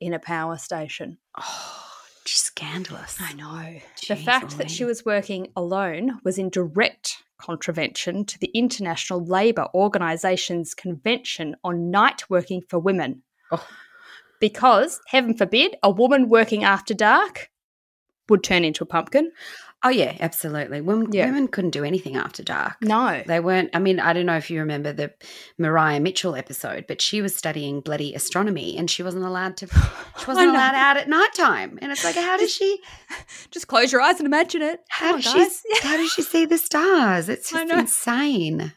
in 0.00 0.12
a 0.12 0.18
power 0.18 0.58
station. 0.58 1.18
Oh, 1.38 1.82
just 2.24 2.44
scandalous. 2.44 3.18
I 3.20 3.32
know. 3.34 3.80
the 4.08 4.14
Jeez 4.14 4.24
fact 4.24 4.58
that 4.58 4.70
she 4.70 4.84
was 4.84 5.04
working 5.04 5.52
alone 5.54 6.18
was 6.24 6.36
in 6.36 6.50
direct 6.50 7.22
contravention 7.38 8.24
to 8.24 8.38
the 8.38 8.50
International 8.52 9.24
Labour 9.24 9.68
Organisation's 9.74 10.74
Convention 10.74 11.54
on 11.62 11.90
Night 11.92 12.28
Working 12.28 12.62
for 12.68 12.80
Women. 12.80 13.22
Oh. 13.52 13.64
Because, 14.40 14.98
heaven 15.06 15.34
forbid, 15.34 15.76
a 15.84 15.90
woman 15.90 16.28
working 16.28 16.64
after 16.64 16.94
dark 16.94 17.48
would 18.28 18.42
turn 18.44 18.64
into 18.64 18.84
a 18.84 18.86
pumpkin. 18.86 19.30
Oh 19.84 19.88
yeah, 19.88 20.16
absolutely. 20.20 20.80
Women, 20.80 21.10
Yeah. 21.10 21.26
women 21.26 21.48
couldn't 21.48 21.70
do 21.72 21.82
anything 21.82 22.14
after 22.16 22.44
dark. 22.44 22.76
No. 22.82 23.20
They 23.26 23.40
weren't. 23.40 23.70
I 23.74 23.80
mean, 23.80 23.98
I 23.98 24.12
don't 24.12 24.26
know 24.26 24.36
if 24.36 24.48
you 24.48 24.60
remember 24.60 24.92
the 24.92 25.12
Maria 25.58 25.98
Mitchell 25.98 26.36
episode, 26.36 26.84
but 26.86 27.00
she 27.02 27.20
was 27.20 27.34
studying 27.34 27.80
bloody 27.80 28.14
astronomy, 28.14 28.76
and 28.78 28.88
she 28.88 29.02
wasn't 29.02 29.24
allowed 29.24 29.56
to. 29.56 29.66
She 30.20 30.26
wasn't 30.26 30.50
allowed 30.50 30.76
out 30.76 30.98
at 30.98 31.08
night 31.08 31.34
time, 31.34 31.80
and 31.82 31.90
it's 31.90 32.04
like, 32.04 32.14
how 32.14 32.36
does 32.36 32.54
she? 32.54 32.78
Just 33.50 33.66
close 33.66 33.90
your 33.90 34.00
eyes 34.00 34.18
and 34.18 34.26
imagine 34.26 34.62
it. 34.62 34.78
How 34.88 35.16
does 35.16 35.24
she? 35.24 35.78
How 35.82 35.96
does 35.96 36.12
she 36.12 36.22
see 36.22 36.44
the 36.46 36.58
stars? 36.58 37.28
It's 37.28 37.50
just 37.50 37.72
insane. 37.72 38.72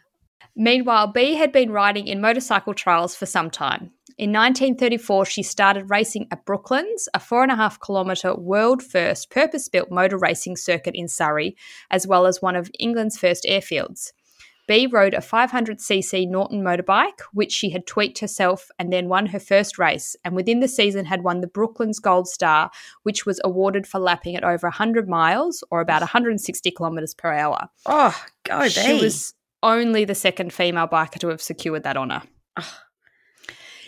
Meanwhile, 0.55 1.07
B 1.07 1.35
had 1.35 1.51
been 1.51 1.71
riding 1.71 2.07
in 2.07 2.19
motorcycle 2.21 2.73
trials 2.73 3.15
for 3.15 3.25
some 3.27 3.51
time. 3.51 3.91
In 4.17 4.31
1934, 4.31 5.25
she 5.25 5.43
started 5.43 5.89
racing 5.89 6.27
at 6.31 6.45
Brooklands, 6.45 7.10
a 7.13 7.19
four 7.19 7.43
and 7.43 7.51
a 7.51 7.55
half 7.55 7.81
kilometre 7.81 8.34
world 8.34 8.81
first 8.81 9.29
purpose 9.29 9.67
built 9.67 9.91
motor 9.91 10.17
racing 10.17 10.55
circuit 10.55 10.95
in 10.95 11.10
Surrey, 11.10 11.57
as 11.91 12.07
well 12.07 12.25
as 12.25 12.41
one 12.41 12.55
of 12.55 12.72
England's 12.79 13.17
first 13.17 13.43
airfields. 13.43 14.13
Bee 14.67 14.88
rode 14.88 15.13
a 15.13 15.19
500cc 15.19 16.29
Norton 16.29 16.63
motorbike, 16.63 17.19
which 17.34 17.51
she 17.51 17.72
had 17.72 17.86
tweaked 17.86 18.19
herself 18.19 18.72
and 18.79 18.91
then 18.91 19.10
won 19.10 19.27
her 19.27 19.39
first 19.39 19.77
race, 19.77 20.15
and 20.24 20.34
within 20.34 20.62
the 20.62 20.67
season 20.69 21.05
had 21.05 21.24
won 21.24 21.41
the 21.41 21.48
Brooklands 21.48 22.00
Gold 22.00 22.29
Star, 22.29 22.72
which 23.03 23.25
was 23.25 23.41
awarded 23.43 23.86
for 23.86 24.00
lapping 24.00 24.38
at 24.38 24.45
over 24.45 24.67
100 24.67 25.10
miles 25.10 25.62
or 25.72 25.81
about 25.81 26.01
160 26.01 26.72
kilometres 26.72 27.13
per 27.13 27.34
hour. 27.34 27.67
Oh, 27.86 28.17
go 28.43 28.62
Bee. 28.62 28.69
She 28.69 28.93
was 29.01 29.34
only 29.62 30.05
the 30.05 30.15
second 30.15 30.53
female 30.53 30.88
biker 30.88 31.19
to 31.19 31.27
have 31.27 31.41
secured 31.41 31.84
that 31.84 31.98
honour. 31.98 32.24
Ah. 32.55 32.84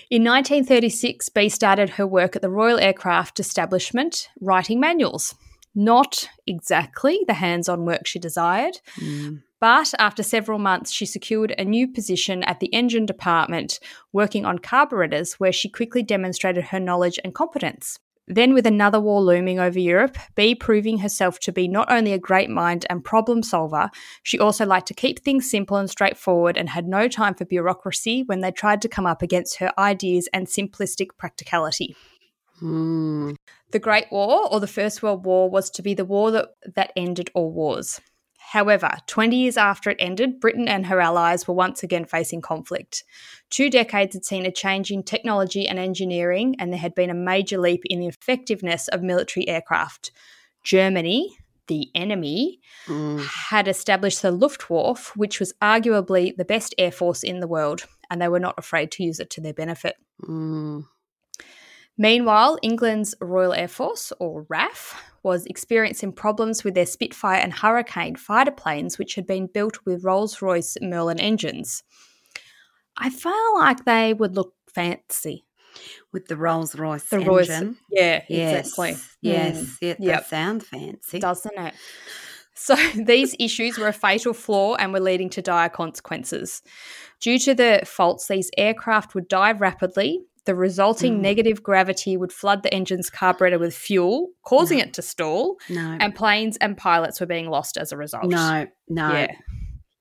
In 0.10 0.24
1936, 0.24 1.28
Bee 1.30 1.50
started 1.50 1.92
her 1.92 2.08
work 2.08 2.38
at 2.38 2.42
the 2.42 2.50
Royal 2.50 2.80
Aircraft 2.80 3.42
Establishment 3.42 4.30
writing 4.40 4.80
manuals. 4.80 5.36
Not 5.76 6.30
exactly 6.48 7.20
the 7.28 7.34
hands 7.34 7.68
on 7.68 7.86
work 7.86 8.08
she 8.08 8.18
desired, 8.18 8.80
Mm. 9.02 9.44
but 9.60 9.94
after 10.00 10.24
several 10.24 10.60
months, 10.60 10.92
she 10.94 11.06
secured 11.06 11.54
a 11.58 11.66
new 11.66 11.90
position 11.90 12.42
at 12.44 12.62
the 12.62 12.74
engine 12.74 13.06
department, 13.06 13.80
working 14.14 14.46
on 14.46 14.60
carburetors, 14.60 15.34
where 15.34 15.52
she 15.52 15.68
quickly 15.68 16.04
demonstrated 16.04 16.66
her 16.66 16.80
knowledge 16.80 17.20
and 17.26 17.36
competence. 17.36 18.00
Then, 18.30 18.54
with 18.54 18.68
another 18.68 19.00
war 19.00 19.22
looming 19.22 19.58
over 19.58 19.80
Europe, 19.80 20.18
Bee 20.36 20.54
proving 20.54 20.98
herself 20.98 21.40
to 21.40 21.54
be 21.54 21.68
not 21.70 21.90
only 21.90 22.12
a 22.12 22.20
great 22.20 22.50
mind 22.50 22.86
and 22.90 23.04
problem 23.04 23.42
solver, 23.42 23.90
she 24.22 24.38
also 24.38 24.66
liked 24.66 24.88
to 24.88 24.94
keep 24.94 25.20
things 25.20 25.50
simple 25.50 25.78
and 25.78 25.90
straightforward 25.90 26.58
and 26.58 26.68
had 26.68 26.88
no 26.88 27.08
time 27.08 27.36
for 27.36 27.46
bureaucracy 27.46 28.24
when 28.26 28.42
they 28.42 28.52
tried 28.52 28.82
to 28.82 28.90
come 28.90 29.06
up 29.06 29.22
against 29.22 29.58
her 29.60 29.72
ideas 29.80 30.28
and 30.34 30.48
simplistic 30.48 31.08
practicality. 31.18 31.96
Mm. 32.62 33.38
The 33.72 33.80
Great 33.80 34.08
War, 34.12 34.52
or 34.52 34.60
the 34.60 34.68
First 34.68 35.02
World 35.02 35.26
War, 35.26 35.50
was 35.50 35.70
to 35.72 35.82
be 35.82 35.94
the 35.94 36.06
war 36.06 36.32
that, 36.32 36.50
that 36.76 36.92
ended 36.98 37.30
all 37.34 37.52
wars. 37.52 38.02
However, 38.52 38.92
20 39.08 39.36
years 39.36 39.58
after 39.58 39.90
it 39.90 39.98
ended, 40.00 40.40
Britain 40.40 40.70
and 40.70 40.86
her 40.86 41.02
allies 41.02 41.48
were 41.48 41.54
once 41.54 41.84
again 41.84 42.06
facing 42.06 42.40
conflict. 42.42 43.04
Two 43.50 43.70
decades 43.70 44.16
had 44.16 44.24
seen 44.24 44.46
a 44.46 44.52
change 44.52 44.90
in 44.90 45.04
technology 45.04 45.68
and 45.68 45.78
engineering, 45.78 46.56
and 46.58 46.72
there 46.72 46.80
had 46.80 46.96
been 46.96 47.10
a 47.10 47.14
major 47.14 47.58
leap 47.58 47.82
in 47.86 48.00
the 48.00 48.08
effectiveness 48.08 48.88
of 48.88 49.04
military 49.04 49.50
aircraft. 49.50 50.12
Germany, 50.64 51.38
the 51.68 51.90
enemy, 51.94 52.62
Mm. 52.86 53.26
had 53.50 53.68
established 53.68 54.22
the 54.22 54.32
Luftwaffe, 54.32 55.14
which 55.18 55.42
was 55.42 55.52
arguably 55.62 56.34
the 56.34 56.46
best 56.46 56.74
air 56.78 56.92
force 56.92 57.24
in 57.24 57.42
the 57.42 57.48
world, 57.48 57.86
and 58.10 58.22
they 58.22 58.30
were 58.30 58.40
not 58.40 58.56
afraid 58.58 58.92
to 58.92 59.04
use 59.04 59.20
it 59.20 59.30
to 59.32 59.42
their 59.42 59.54
benefit. 59.54 59.98
Mm. 60.22 60.86
Meanwhile, 61.98 62.60
England's 62.62 63.16
Royal 63.22 63.54
Air 63.54 63.68
Force, 63.68 64.14
or 64.20 64.46
RAF, 64.50 65.02
was 65.24 65.46
experiencing 65.48 66.14
problems 66.14 66.64
with 66.64 66.76
their 66.76 66.86
Spitfire 66.86 67.40
and 67.42 67.52
Hurricane 67.52 68.16
fighter 68.16 68.52
planes, 68.52 68.98
which 69.00 69.16
had 69.16 69.26
been 69.26 69.48
built 69.48 69.80
with 69.86 70.04
Rolls 70.04 70.42
Royce 70.42 70.78
Merlin 70.82 71.20
engines. 71.20 71.84
I 72.98 73.10
feel 73.10 73.56
like 73.58 73.86
they 73.86 74.14
would 74.14 74.36
look 74.36 74.54
fancy. 74.74 75.44
With 76.12 76.28
the 76.28 76.38
Rolls 76.38 76.76
Royce 76.76 77.04
The 77.10 77.20
Royce, 77.20 77.50
yeah, 77.92 78.24
Yes. 78.30 78.68
exactly. 78.70 78.96
Yes. 79.22 79.58
Mm, 79.58 79.78
It 79.82 79.98
Yep. 80.00 80.26
sound 80.28 80.66
fancy. 80.66 81.20
doesn't 81.20 81.56
it? 81.58 81.76
So 82.56 82.76
these 83.06 83.36
issues 83.40 83.78
were 83.78 83.88
a 83.88 83.94
fatal 83.94 84.34
flaw 84.34 84.74
and 84.76 84.92
were 84.92 85.00
leading 85.00 85.30
to 85.32 85.42
dire 85.44 85.70
consequences. 85.70 86.64
Due 87.20 87.38
to 87.40 87.54
the 87.54 87.82
faults, 87.86 88.28
these 88.28 88.50
aircraft 88.58 89.14
would 89.14 89.28
dive 89.28 89.62
rapidly. 89.62 90.22
The 90.48 90.56
resulting 90.56 91.18
Mm. 91.18 91.22
negative 91.22 91.62
gravity 91.62 92.18
would 92.18 92.32
flood 92.32 92.64
the 92.64 92.74
engine's 92.74 93.10
carburetor 93.10 93.60
with 93.60 93.76
fuel, 93.76 94.30
causing 94.44 94.80
it 94.80 94.94
to 94.96 95.02
stall, 95.02 95.58
No. 95.70 95.98
and 96.00 96.16
planes 96.16 96.56
and 96.58 96.76
pilots 96.78 97.20
were 97.20 97.26
being 97.28 97.50
lost 97.50 97.78
as 97.78 97.92
a 97.92 97.98
result. 97.98 98.24
no. 98.26 98.66
No. 98.88 99.12
Yeah. 99.12 99.28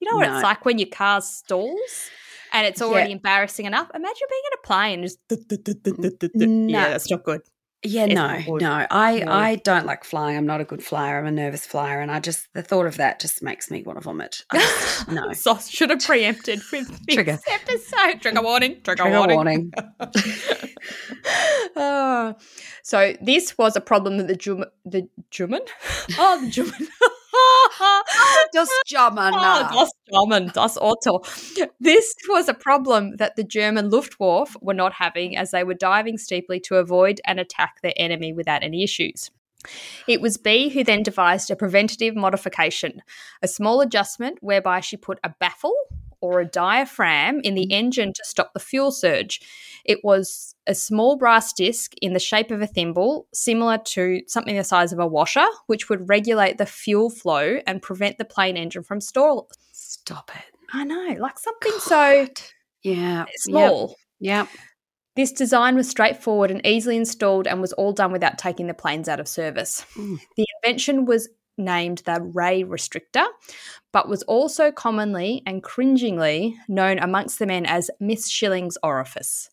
You 0.01 0.11
know 0.11 0.17
what 0.19 0.29
No. 0.29 0.35
it's 0.37 0.43
like 0.45 0.65
when 0.65 0.79
your 0.79 0.89
car 0.89 1.21
stalls 1.21 2.11
and 2.53 2.65
it's 2.67 2.81
already 2.81 3.11
embarrassing 3.13 3.67
enough? 3.67 3.91
Imagine 3.93 4.27
being 4.31 4.43
in 4.53 4.59
a 4.59 4.67
plane 4.67 5.03
just. 5.03 5.19
No. 6.37 6.67
Yeah, 6.79 6.89
that's 6.91 7.11
not 7.11 7.25
good. 7.25 7.41
Yeah, 7.83 8.07
no, 8.07 8.39
no. 8.57 8.87
I, 8.91 9.19
No. 9.21 9.31
I 9.33 9.57
don't 9.57 9.87
like 9.87 10.03
flying. 10.03 10.37
I'm 10.37 10.47
not 10.47 10.61
a 10.61 10.65
good 10.65 10.83
flyer. 10.83 11.19
I'm 11.19 11.27
a 11.27 11.31
nervous 11.31 11.65
flyer, 11.67 12.01
and 12.01 12.11
I 12.11 12.19
just 12.19 12.49
the 12.53 12.63
thought 12.63 12.87
of 12.87 12.97
that 12.97 13.21
just 13.21 13.43
makes 13.43 13.71
me 13.71 13.83
want 13.85 13.99
to 13.99 14.03
vomit. 14.03 14.43
Just- 14.53 15.09
no. 15.13 15.33
So 15.35 15.57
should 15.59 15.91
have 15.91 16.01
preempted 16.01 16.61
with 16.73 17.07
Trigger. 17.11 17.39
episode. 17.49 18.21
Trigger 18.23 18.43
warning. 18.43 18.81
Trigger, 18.83 19.03
Trigger 19.05 19.19
warning. 19.19 19.37
warning. 19.37 19.73
Oh. 21.77 22.35
so 22.83 23.15
this 23.21 23.57
was 23.59 23.77
a 23.77 23.81
problem 23.81 24.17
that 24.19 24.29
the 24.29 24.37
German, 24.37 24.69
the 24.85 25.09
German, 25.31 25.61
oh 26.19 26.41
the 26.45 26.51
German, 26.51 26.89
Just 28.53 28.73
German. 28.87 29.35
Oh, 29.35 29.69
das 29.73 29.91
German, 30.13 30.51
das 30.55 30.77
Auto. 30.79 31.23
This 31.81 32.15
was 32.29 32.49
a 32.49 32.55
problem 32.55 33.17
that 33.17 33.37
the 33.37 33.45
German 33.45 33.91
Luftwaffe 33.91 34.57
were 34.61 34.75
not 34.75 34.95
having 34.95 35.37
as 35.37 35.51
they 35.51 35.65
were 35.65 35.75
diving 35.75 36.19
steeply 36.19 36.61
to 36.61 36.77
avoid 36.77 37.21
and 37.25 37.41
attack 37.41 37.81
their 37.83 37.95
enemy 37.97 38.33
without 38.33 38.63
any 38.63 38.83
issues. 38.83 39.31
It 40.07 40.21
was 40.21 40.37
B 40.37 40.69
who 40.69 40.85
then 40.85 41.03
devised 41.03 41.51
a 41.51 41.57
preventative 41.57 42.15
modification, 42.15 43.03
a 43.43 43.49
small 43.49 43.81
adjustment 43.81 44.39
whereby 44.41 44.81
she 44.81 44.97
put 44.97 45.19
a 45.25 45.35
baffle 45.41 45.75
or 46.21 46.41
a 46.41 46.47
diaphragm 46.47 47.41
in 47.41 47.55
the 47.55 47.73
engine 47.73 48.13
to 48.13 48.23
stop 48.25 48.53
the 48.53 48.61
fuel 48.61 48.91
surge. 48.91 49.41
It 49.85 50.05
was 50.05 50.55
a 50.67 50.75
small 50.75 51.17
brass 51.17 51.53
disc 51.53 51.93
in 52.03 52.13
the 52.13 52.19
shape 52.19 52.51
of 52.51 52.61
a 52.61 52.67
thimble, 52.67 53.29
similar 53.33 53.79
to 53.79 54.23
something 54.27 54.57
the 54.57 54.65
size 54.65 54.93
of 54.93 54.99
a 54.99 55.07
washer, 55.07 55.47
which 55.67 55.89
would 55.89 56.09
regulate 56.09 56.59
the 56.59 56.67
fuel 56.67 57.11
flow 57.11 57.61
and 57.67 57.81
prevent 57.83 58.19
the 58.19 58.25
plane 58.25 58.57
engine 58.57 58.83
from 58.83 59.01
stall. 59.01 59.49
Stop 59.73 60.31
it. 60.35 60.43
I 60.73 60.85
know, 60.85 61.17
like 61.19 61.39
something 61.39 61.73
so 61.79 62.27
Yeah. 62.83 63.27
small. 63.37 63.95
Yep. 64.21 64.49
This 65.15 65.33
design 65.33 65.77
was 65.77 65.89
straightforward 65.89 66.51
and 66.51 66.65
easily 66.67 66.97
installed 66.97 67.47
and 67.47 67.61
was 67.61 67.73
all 67.73 67.93
done 67.93 68.13
without 68.13 68.39
taking 68.39 68.67
the 68.67 68.75
planes 68.75 69.09
out 69.09 69.21
of 69.21 69.29
service. 69.29 69.85
Mm. 69.95 70.19
The 70.37 70.47
invention 70.63 71.07
was 71.07 71.29
named 71.59 72.03
the 72.05 72.21
RAE 72.21 72.65
restrictor, 72.65 73.27
but 73.93 74.09
was 74.09 74.23
also 74.25 74.71
commonly 74.71 75.43
and 75.47 75.63
cringingly 75.63 76.57
known 76.69 76.99
amongst 76.99 77.39
the 77.39 77.47
men 77.47 77.67
as 77.67 77.91
Miss 78.01 78.29
Shilling's 78.29 78.77
orifice. 78.83 79.51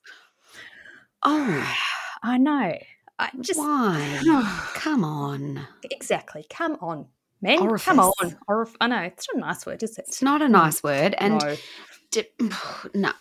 Oh, 1.23 1.75
I 2.23 2.37
know. 2.37 2.77
I 3.19 3.29
just 3.41 3.59
why? 3.59 4.21
Come 4.75 5.03
on. 5.03 5.65
exactly. 5.91 6.45
Come 6.49 6.77
on, 6.81 7.05
men. 7.41 7.59
Orifice. 7.59 7.85
Come 7.85 7.99
on. 7.99 8.37
Orif- 8.49 8.75
I 8.81 8.87
know 8.87 9.01
it's 9.01 9.27
not 9.33 9.43
a 9.43 9.45
nice 9.47 9.65
word, 9.65 9.83
is 9.83 9.97
it? 9.97 10.05
It's 10.07 10.21
not 10.21 10.41
a 10.41 10.49
nice 10.49 10.81
word. 10.83 11.15
And 11.17 11.39
no. 11.39 11.55
di- 12.11 12.27
no. 12.95 13.11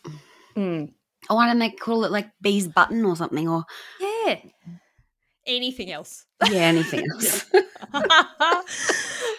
Mm. 0.56 0.92
Oh, 1.30 1.36
why 1.36 1.46
don't 1.46 1.58
they 1.60 1.70
call 1.70 2.04
it 2.04 2.10
like 2.10 2.30
bee's 2.40 2.66
button 2.66 3.04
or 3.04 3.14
something? 3.16 3.48
Or 3.48 3.64
Yeah. 4.00 4.36
Anything 5.46 5.90
else? 5.90 6.26
yeah, 6.50 6.60
anything 6.60 7.04
else. 7.12 7.46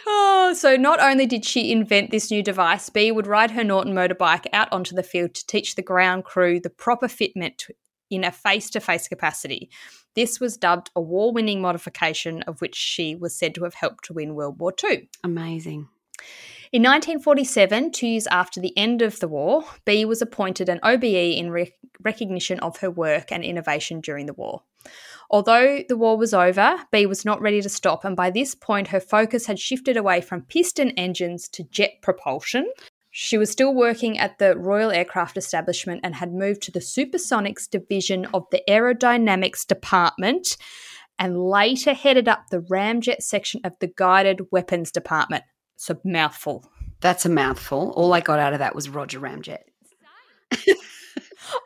oh, 0.05 0.53
so 0.55 0.75
not 0.75 1.01
only 1.01 1.25
did 1.25 1.45
she 1.45 1.71
invent 1.71 2.11
this 2.11 2.29
new 2.29 2.43
device, 2.43 2.89
Bee 2.89 3.11
would 3.11 3.27
ride 3.27 3.51
her 3.51 3.63
Norton 3.63 3.93
motorbike 3.93 4.47
out 4.53 4.71
onto 4.71 4.95
the 4.95 5.03
field 5.03 5.33
to 5.33 5.47
teach 5.47 5.75
the 5.75 5.81
ground 5.81 6.25
crew 6.25 6.59
the 6.59 6.69
proper 6.69 7.07
fitment 7.07 7.69
in 8.09 8.23
a 8.23 8.31
face-to-face 8.31 9.07
capacity. 9.07 9.69
This 10.15 10.39
was 10.39 10.57
dubbed 10.57 10.91
a 10.95 11.01
war-winning 11.01 11.61
modification 11.61 12.43
of 12.43 12.61
which 12.61 12.75
she 12.75 13.15
was 13.15 13.35
said 13.35 13.55
to 13.55 13.63
have 13.63 13.73
helped 13.73 14.05
to 14.05 14.13
win 14.13 14.35
World 14.35 14.59
War 14.59 14.73
II. 14.83 15.09
Amazing. 15.23 15.87
In 16.73 16.81
1947, 16.81 17.91
two 17.91 18.07
years 18.07 18.25
after 18.25 18.59
the 18.59 18.75
end 18.75 19.03
of 19.03 19.19
the 19.19 19.27
war, 19.27 19.63
Bee 19.85 20.05
was 20.05 20.23
appointed 20.23 20.69
an 20.69 20.79
OBE 20.81 21.03
in 21.03 21.51
rec- 21.51 21.77
recognition 22.01 22.59
of 22.61 22.77
her 22.77 22.89
work 22.89 23.31
and 23.31 23.43
innovation 23.43 24.01
during 24.01 24.25
the 24.25 24.33
war. 24.33 24.63
Although 25.29 25.83
the 25.87 25.95
war 25.95 26.17
was 26.17 26.33
over, 26.33 26.79
Bee 26.91 27.05
was 27.05 27.25
not 27.25 27.39
ready 27.41 27.61
to 27.61 27.69
stop, 27.69 28.03
and 28.03 28.15
by 28.15 28.31
this 28.31 28.55
point, 28.55 28.87
her 28.87 28.99
focus 28.99 29.45
had 29.45 29.59
shifted 29.59 29.97
away 29.97 30.19
from 30.19 30.47
piston 30.47 30.89
engines 30.97 31.47
to 31.49 31.63
jet 31.65 32.01
propulsion. 32.01 32.67
She 33.11 33.37
was 33.37 33.51
still 33.51 33.75
working 33.75 34.17
at 34.17 34.39
the 34.39 34.57
Royal 34.57 34.89
Aircraft 34.89 35.37
Establishment 35.37 36.01
and 36.03 36.15
had 36.15 36.33
moved 36.33 36.63
to 36.63 36.71
the 36.71 36.79
Supersonics 36.79 37.69
Division 37.69 38.25
of 38.33 38.45
the 38.49 38.63
Aerodynamics 38.67 39.67
Department 39.67 40.57
and 41.19 41.37
later 41.37 41.93
headed 41.93 42.27
up 42.27 42.47
the 42.49 42.61
ramjet 42.61 43.21
section 43.21 43.61
of 43.63 43.73
the 43.79 43.93
Guided 43.95 44.41
Weapons 44.51 44.91
Department. 44.91 45.43
It's 45.75 45.89
a 45.89 45.97
mouthful. 46.03 46.65
That's 47.01 47.25
a 47.25 47.29
mouthful. 47.29 47.91
All 47.95 48.13
I 48.13 48.21
got 48.21 48.39
out 48.39 48.53
of 48.53 48.59
that 48.59 48.75
was 48.75 48.89
Roger 48.89 49.19
Ramjet. 49.19 49.63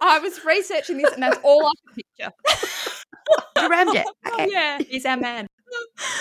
I 0.01 0.19
was 0.19 0.43
researching 0.43 0.97
this, 0.97 1.13
and 1.13 1.21
that's 1.23 1.37
all 1.43 1.65
I 1.67 1.71
could 1.85 2.03
picture. 2.03 2.33
Roger 3.57 3.69
Ramjet. 3.69 4.03
Oh, 4.25 4.33
Okay. 4.33 4.47
yeah, 4.51 4.79
he's 4.79 5.05
our 5.05 5.17
man. 5.17 5.47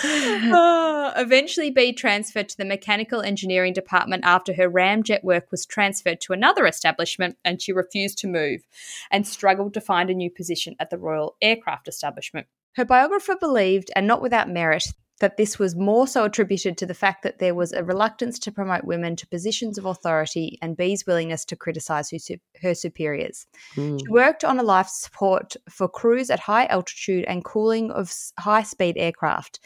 Uh, 0.03 1.13
eventually, 1.15 1.69
B 1.71 1.93
transferred 1.93 2.49
to 2.49 2.57
the 2.57 2.65
mechanical 2.65 3.21
engineering 3.21 3.73
department 3.73 4.23
after 4.25 4.53
her 4.53 4.69
ramjet 4.69 5.23
work 5.23 5.49
was 5.51 5.65
transferred 5.65 6.19
to 6.21 6.33
another 6.33 6.65
establishment, 6.67 7.37
and 7.45 7.61
she 7.61 7.71
refused 7.71 8.17
to 8.19 8.27
move 8.27 8.61
and 9.09 9.25
struggled 9.25 9.73
to 9.73 9.81
find 9.81 10.09
a 10.09 10.13
new 10.13 10.29
position 10.29 10.75
at 10.79 10.89
the 10.89 10.97
Royal 10.97 11.35
Aircraft 11.41 11.87
Establishment. 11.87 12.47
Her 12.75 12.85
biographer 12.85 13.35
believed, 13.39 13.89
and 13.95 14.05
not 14.05 14.21
without 14.21 14.49
merit, 14.49 14.85
that 15.19 15.37
this 15.37 15.57
was 15.57 15.75
more 15.75 16.07
so 16.07 16.25
attributed 16.25 16.77
to 16.77 16.85
the 16.85 16.93
fact 16.93 17.23
that 17.23 17.39
there 17.39 17.55
was 17.55 17.73
a 17.73 17.83
reluctance 17.83 18.37
to 18.39 18.51
promote 18.51 18.83
women 18.83 19.15
to 19.15 19.27
positions 19.27 19.77
of 19.77 19.85
authority 19.85 20.59
and 20.61 20.77
B's 20.77 21.05
willingness 21.07 21.43
to 21.45 21.55
criticise 21.55 22.11
her, 22.11 22.35
her 22.61 22.75
superiors. 22.75 23.47
Mm. 23.75 23.99
She 23.99 24.07
worked 24.09 24.43
on 24.43 24.59
a 24.59 24.63
life 24.63 24.89
support 24.89 25.55
for 25.69 25.87
crews 25.87 26.29
at 26.29 26.39
high 26.41 26.65
altitude 26.67 27.25
and 27.27 27.43
cooling 27.43 27.89
of 27.91 28.13
high 28.37 28.63
speed 28.63 28.95
aircraft. 28.97 29.59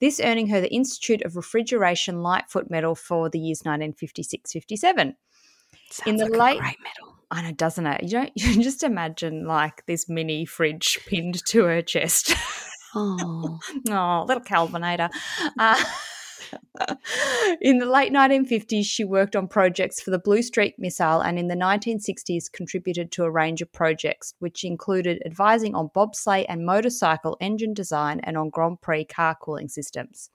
This 0.00 0.20
earning 0.20 0.48
her 0.48 0.60
the 0.60 0.72
Institute 0.72 1.22
of 1.22 1.36
Refrigeration 1.36 2.22
Lightfoot 2.22 2.70
Medal 2.70 2.94
for 2.94 3.28
the 3.28 3.38
years 3.38 3.60
1956 3.60 4.52
57. 4.52 5.16
Sounds 5.90 6.08
In 6.08 6.16
the 6.16 6.24
like 6.26 6.32
a 6.32 6.38
late- 6.38 6.58
great 6.60 6.76
medal. 6.82 7.14
I 7.30 7.42
know, 7.42 7.52
doesn't 7.52 7.86
it? 7.86 8.02
You 8.04 8.08
don't 8.08 8.32
you 8.36 8.62
just 8.62 8.82
imagine 8.82 9.46
like 9.46 9.84
this 9.86 10.08
mini 10.08 10.44
fridge 10.46 10.98
pinned 11.06 11.44
to 11.46 11.64
her 11.64 11.82
chest. 11.82 12.34
Oh, 12.94 13.58
oh, 13.90 14.24
little 14.26 14.44
Kelvinator. 14.44 15.10
Uh, 15.58 15.82
in 17.60 17.78
the 17.78 17.86
late 17.86 18.12
1950s, 18.12 18.84
she 18.84 19.04
worked 19.04 19.36
on 19.36 19.48
projects 19.48 20.00
for 20.00 20.10
the 20.10 20.18
Blue 20.18 20.42
Streak 20.42 20.78
missile 20.78 21.20
and 21.20 21.38
in 21.38 21.48
the 21.48 21.54
1960s 21.54 22.50
contributed 22.52 23.12
to 23.12 23.24
a 23.24 23.30
range 23.30 23.62
of 23.62 23.72
projects, 23.72 24.34
which 24.38 24.64
included 24.64 25.22
advising 25.26 25.74
on 25.74 25.90
bobsleigh 25.94 26.46
and 26.48 26.64
motorcycle 26.64 27.36
engine 27.40 27.74
design 27.74 28.20
and 28.20 28.36
on 28.36 28.50
Grand 28.50 28.80
Prix 28.80 29.04
car 29.04 29.36
cooling 29.40 29.68
systems. 29.68 30.30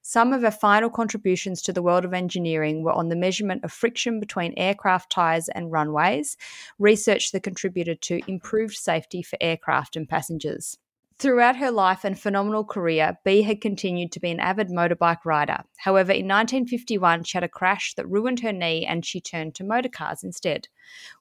Some 0.00 0.32
of 0.32 0.42
her 0.42 0.50
final 0.50 0.88
contributions 0.88 1.60
to 1.62 1.72
the 1.72 1.82
world 1.82 2.04
of 2.04 2.14
engineering 2.14 2.82
were 2.82 2.92
on 2.92 3.08
the 3.08 3.16
measurement 3.16 3.64
of 3.64 3.72
friction 3.72 4.20
between 4.20 4.54
aircraft 4.56 5.12
tyres 5.12 5.48
and 5.50 5.70
runways, 5.70 6.36
research 6.78 7.32
that 7.32 7.42
contributed 7.42 8.00
to 8.02 8.20
improved 8.26 8.74
safety 8.74 9.22
for 9.22 9.36
aircraft 9.40 9.96
and 9.96 10.08
passengers. 10.08 10.78
Throughout 11.18 11.56
her 11.56 11.72
life 11.72 12.04
and 12.04 12.16
phenomenal 12.16 12.64
career, 12.64 13.18
Bee 13.24 13.42
had 13.42 13.60
continued 13.60 14.12
to 14.12 14.20
be 14.20 14.30
an 14.30 14.38
avid 14.38 14.68
motorbike 14.68 15.24
rider. 15.24 15.64
However, 15.78 16.12
in 16.12 16.28
1951, 16.28 17.24
she 17.24 17.36
had 17.36 17.42
a 17.42 17.48
crash 17.48 17.94
that 17.94 18.08
ruined 18.08 18.38
her 18.40 18.52
knee 18.52 18.86
and 18.86 19.04
she 19.04 19.20
turned 19.20 19.56
to 19.56 19.64
motorcars 19.64 20.22
instead, 20.22 20.68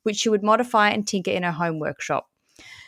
which 0.04 0.18
she 0.18 0.30
would 0.30 0.44
modify 0.44 0.90
and 0.90 1.08
tinker 1.08 1.32
in 1.32 1.42
her 1.42 1.52
home 1.52 1.80
workshop. 1.80 2.30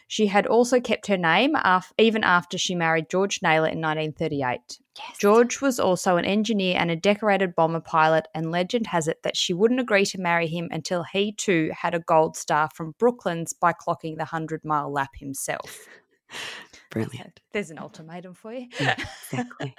She 0.07 0.27
had 0.27 0.45
also 0.45 0.79
kept 0.79 1.07
her 1.07 1.17
name 1.17 1.55
af- 1.55 1.93
even 1.97 2.23
after 2.23 2.59
she 2.59 2.75
married 2.75 3.09
George 3.09 3.41
Naylor 3.41 3.69
in 3.69 3.81
1938. 3.81 4.59
yes. 4.97 5.17
George 5.19 5.61
was 5.61 5.79
also 5.79 6.17
an 6.17 6.25
engineer 6.25 6.77
and 6.79 6.91
a 6.91 6.95
decorated 6.95 7.55
bomber 7.55 7.79
pilot, 7.79 8.27
and 8.35 8.51
legend 8.51 8.87
has 8.87 9.07
it 9.07 9.23
that 9.23 9.37
she 9.37 9.53
wouldn't 9.53 9.79
agree 9.79 10.05
to 10.05 10.21
marry 10.21 10.47
him 10.47 10.67
until 10.71 11.03
he 11.03 11.31
too 11.31 11.71
had 11.75 11.95
a 11.95 11.99
gold 11.99 12.37
star 12.37 12.69
from 12.73 12.93
Brooklands 12.99 13.53
by 13.53 13.73
clocking 13.73 14.15
the 14.15 14.29
100 14.29 14.63
mile 14.63 14.91
lap 14.91 15.11
himself. 15.15 15.87
Brilliant. 16.89 17.39
There's 17.51 17.69
an 17.69 17.77
ultimatum 17.77 18.33
for 18.33 18.51
you. 18.51 18.67
Yeah, 18.79 18.95
exactly. 19.31 19.75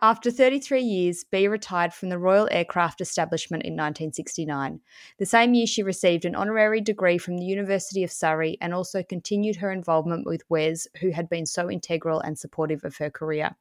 After 0.00 0.30
33 0.30 0.82
years, 0.82 1.24
B 1.24 1.46
retired 1.46 1.94
from 1.94 2.08
the 2.08 2.18
Royal 2.18 2.48
Aircraft 2.50 3.00
Establishment 3.00 3.62
in 3.62 3.74
1969. 3.74 4.80
The 5.18 5.26
same 5.26 5.54
year, 5.54 5.66
she 5.68 5.84
received 5.84 6.24
an 6.24 6.34
honorary 6.34 6.80
degree 6.80 7.18
from 7.18 7.38
the 7.38 7.44
University 7.44 8.02
of 8.02 8.10
Surrey 8.10 8.58
and 8.60 8.74
also 8.74 9.04
continued 9.04 9.56
her 9.56 9.70
involvement 9.70 10.26
with 10.26 10.42
WES, 10.48 10.88
who 11.00 11.10
had 11.10 11.28
been 11.28 11.46
so 11.46 11.70
integral 11.70 12.18
and 12.18 12.36
supportive 12.36 12.84
of 12.84 12.96
her 12.96 13.10
career. 13.10 13.54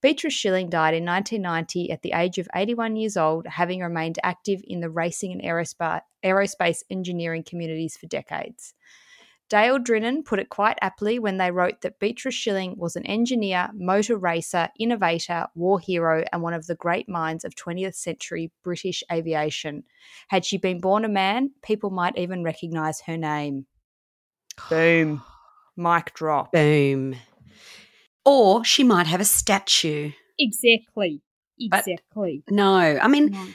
Beatrice 0.00 0.34
Shilling 0.34 0.70
died 0.70 0.94
in 0.94 1.04
1990 1.04 1.90
at 1.90 2.02
the 2.02 2.12
age 2.12 2.38
of 2.38 2.48
81 2.54 2.96
years 2.96 3.16
old, 3.16 3.46
having 3.46 3.80
remained 3.80 4.18
active 4.22 4.60
in 4.64 4.80
the 4.80 4.90
racing 4.90 5.32
and 5.32 5.42
aerospace, 5.42 6.02
aerospace 6.24 6.82
engineering 6.90 7.42
communities 7.44 7.96
for 7.96 8.06
decades. 8.06 8.74
Dale 9.48 9.78
Drinan 9.78 10.24
put 10.24 10.38
it 10.38 10.50
quite 10.50 10.76
aptly 10.82 11.18
when 11.18 11.38
they 11.38 11.50
wrote 11.50 11.80
that 11.80 11.98
Beatrice 11.98 12.34
Shilling 12.34 12.74
was 12.76 12.96
an 12.96 13.06
engineer, 13.06 13.70
motor 13.74 14.16
racer, 14.18 14.68
innovator, 14.78 15.46
war 15.54 15.80
hero, 15.80 16.24
and 16.32 16.42
one 16.42 16.52
of 16.52 16.66
the 16.66 16.74
great 16.74 17.08
minds 17.08 17.44
of 17.44 17.54
20th 17.54 17.94
century 17.94 18.50
British 18.62 19.02
aviation. 19.10 19.84
Had 20.28 20.44
she 20.44 20.58
been 20.58 20.80
born 20.80 21.04
a 21.04 21.08
man, 21.08 21.52
people 21.62 21.90
might 21.90 22.18
even 22.18 22.44
recognise 22.44 23.00
her 23.02 23.16
name. 23.16 23.66
Boom. 24.68 25.22
Mic 25.76 26.12
drop. 26.14 26.52
Boom. 26.52 27.16
Or 28.24 28.64
she 28.64 28.84
might 28.84 29.06
have 29.06 29.20
a 29.20 29.24
statue. 29.24 30.12
Exactly. 30.38 31.22
But- 31.70 31.80
Exactly. 31.86 32.44
No, 32.50 32.76
I 32.76 33.08
mean, 33.08 33.54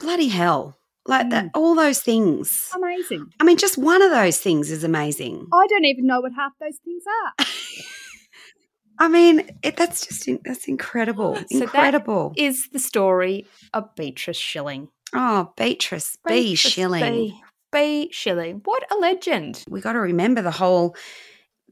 bloody 0.00 0.28
hell. 0.28 0.76
Like 1.06 1.30
that, 1.30 1.46
mm. 1.46 1.50
all 1.54 1.74
those 1.74 2.00
things. 2.00 2.70
Amazing. 2.74 3.26
I 3.38 3.44
mean, 3.44 3.58
just 3.58 3.76
one 3.76 4.00
of 4.00 4.10
those 4.10 4.38
things 4.38 4.70
is 4.70 4.84
amazing. 4.84 5.46
I 5.52 5.66
don't 5.66 5.84
even 5.84 6.06
know 6.06 6.20
what 6.20 6.32
half 6.32 6.52
those 6.60 6.78
things 6.84 7.02
are. 7.06 7.46
I 8.98 9.08
mean, 9.08 9.50
it, 9.62 9.76
that's 9.76 10.06
just 10.06 10.28
that's 10.44 10.66
incredible. 10.66 11.34
that 11.50 11.50
incredible. 11.50 12.32
Is 12.36 12.68
the 12.72 12.78
story 12.78 13.46
of 13.72 13.94
Beatrice 13.96 14.38
Shilling. 14.38 14.88
oh, 15.12 15.52
Beatrice 15.56 16.16
B. 16.26 16.32
Beatrice 16.32 16.72
Shilling. 16.72 17.12
B. 17.12 17.40
B. 17.72 18.08
Shilling. 18.12 18.62
What 18.64 18.90
a 18.90 18.96
legend. 18.96 19.64
We 19.68 19.80
got 19.80 19.94
to 19.94 20.00
remember 20.00 20.42
the 20.42 20.52
whole 20.52 20.96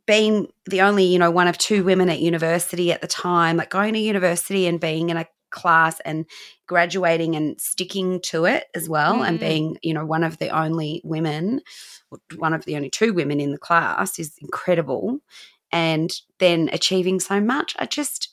being 0.06 0.48
the 0.66 0.80
only, 0.82 1.04
you 1.04 1.18
know, 1.18 1.30
one 1.30 1.46
of 1.46 1.56
two 1.56 1.84
women 1.84 2.10
at 2.10 2.20
university 2.20 2.92
at 2.92 3.00
the 3.00 3.06
time, 3.06 3.56
like 3.56 3.70
going 3.70 3.94
to 3.94 4.00
university 4.00 4.66
and 4.66 4.80
being 4.80 5.10
in 5.10 5.16
a 5.16 5.26
class 5.52 6.00
and 6.00 6.26
graduating 6.66 7.36
and 7.36 7.60
sticking 7.60 8.20
to 8.22 8.44
it 8.46 8.64
as 8.74 8.88
well 8.88 9.22
and 9.22 9.38
Mm. 9.38 9.40
being, 9.40 9.78
you 9.82 9.94
know, 9.94 10.04
one 10.04 10.24
of 10.24 10.38
the 10.38 10.48
only 10.48 11.00
women, 11.04 11.60
one 12.36 12.52
of 12.54 12.64
the 12.64 12.74
only 12.76 12.90
two 12.90 13.12
women 13.12 13.40
in 13.40 13.52
the 13.52 13.58
class 13.58 14.18
is 14.18 14.36
incredible. 14.40 15.20
And 15.70 16.12
then 16.38 16.68
achieving 16.72 17.18
so 17.20 17.40
much. 17.40 17.74
I 17.78 17.86
just 17.86 18.28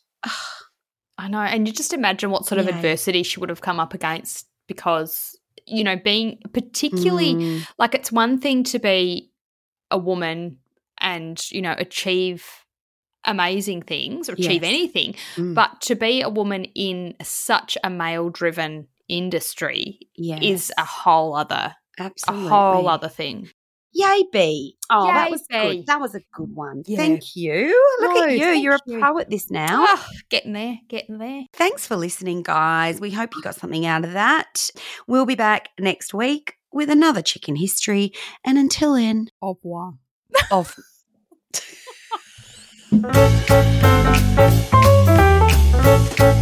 I 1.17 1.27
know. 1.27 1.39
And 1.39 1.67
you 1.67 1.73
just 1.73 1.93
imagine 1.93 2.31
what 2.31 2.45
sort 2.45 2.59
of 2.59 2.67
Yeah. 2.67 2.75
adversity 2.75 3.23
she 3.23 3.39
would 3.39 3.49
have 3.49 3.61
come 3.61 3.79
up 3.79 3.93
against 3.93 4.47
because, 4.67 5.37
you 5.65 5.83
know, 5.83 5.95
being 5.97 6.39
particularly 6.53 7.35
Mm, 7.35 7.65
like 7.77 7.95
it's 7.95 8.11
one 8.11 8.39
thing 8.39 8.63
to 8.65 8.79
be 8.79 9.31
a 9.91 9.97
woman 9.97 10.59
and, 10.99 11.41
you 11.51 11.61
know, 11.61 11.75
achieve 11.77 12.45
amazing 13.29 13.81
things 13.83 14.27
or 14.29 14.33
achieve 14.33 14.63
Yes. 14.63 14.69
anything, 14.69 15.15
mm, 15.35 15.53
but 15.55 15.79
to 15.81 15.95
be 15.95 16.21
a 16.21 16.29
woman 16.29 16.65
in 16.75 17.15
such 17.21 17.77
a 17.83 17.89
male 17.89 18.29
driven 18.29 18.87
industry 19.07 19.99
is 20.17 20.71
a 20.77 20.85
whole 20.85 21.35
other 21.35 21.75
absolutely. 21.99 22.47
a 22.47 22.49
whole 22.49 22.87
other 22.87 23.09
thing. 23.09 23.49
Yay, 23.91 24.23
B. 24.31 24.77
Oh, 24.91 25.07
that 25.07 25.31
was 25.31 25.41
B. 25.49 25.55
good. 25.77 25.87
That 25.87 25.99
was 25.99 26.13
a 26.13 26.21
good 26.31 26.53
one. 26.53 26.83
Yeah. 26.85 26.97
Thank 26.97 27.35
you. 27.35 27.75
Look 28.01 28.13
No, 28.15 28.23
at 28.25 28.37
you. 28.37 28.45
You're 28.49 28.75
a 28.75 28.79
you. 28.85 28.99
pro 28.99 29.17
at 29.17 29.31
this 29.31 29.49
now. 29.49 29.83
Ah, 29.89 30.07
getting 30.29 30.53
there, 30.53 30.77
getting 30.87 31.17
there. 31.17 31.45
Thanks 31.53 31.87
for 31.87 31.95
listening, 31.95 32.43
guys. 32.43 33.01
We 33.01 33.09
hope 33.09 33.33
you 33.35 33.41
got 33.41 33.55
something 33.55 33.87
out 33.87 34.05
of 34.05 34.11
that. 34.13 34.69
We'll 35.07 35.25
be 35.25 35.33
back 35.35 35.69
next 35.79 36.13
week 36.13 36.53
with 36.71 36.91
another 36.91 37.23
chicken 37.23 37.55
history. 37.55 38.11
And 38.45 38.59
until 38.59 38.93
then, 38.93 39.29
Au 39.41 39.57
revoir. 39.63 39.93
Thank 42.91 43.05
you. 46.19 46.38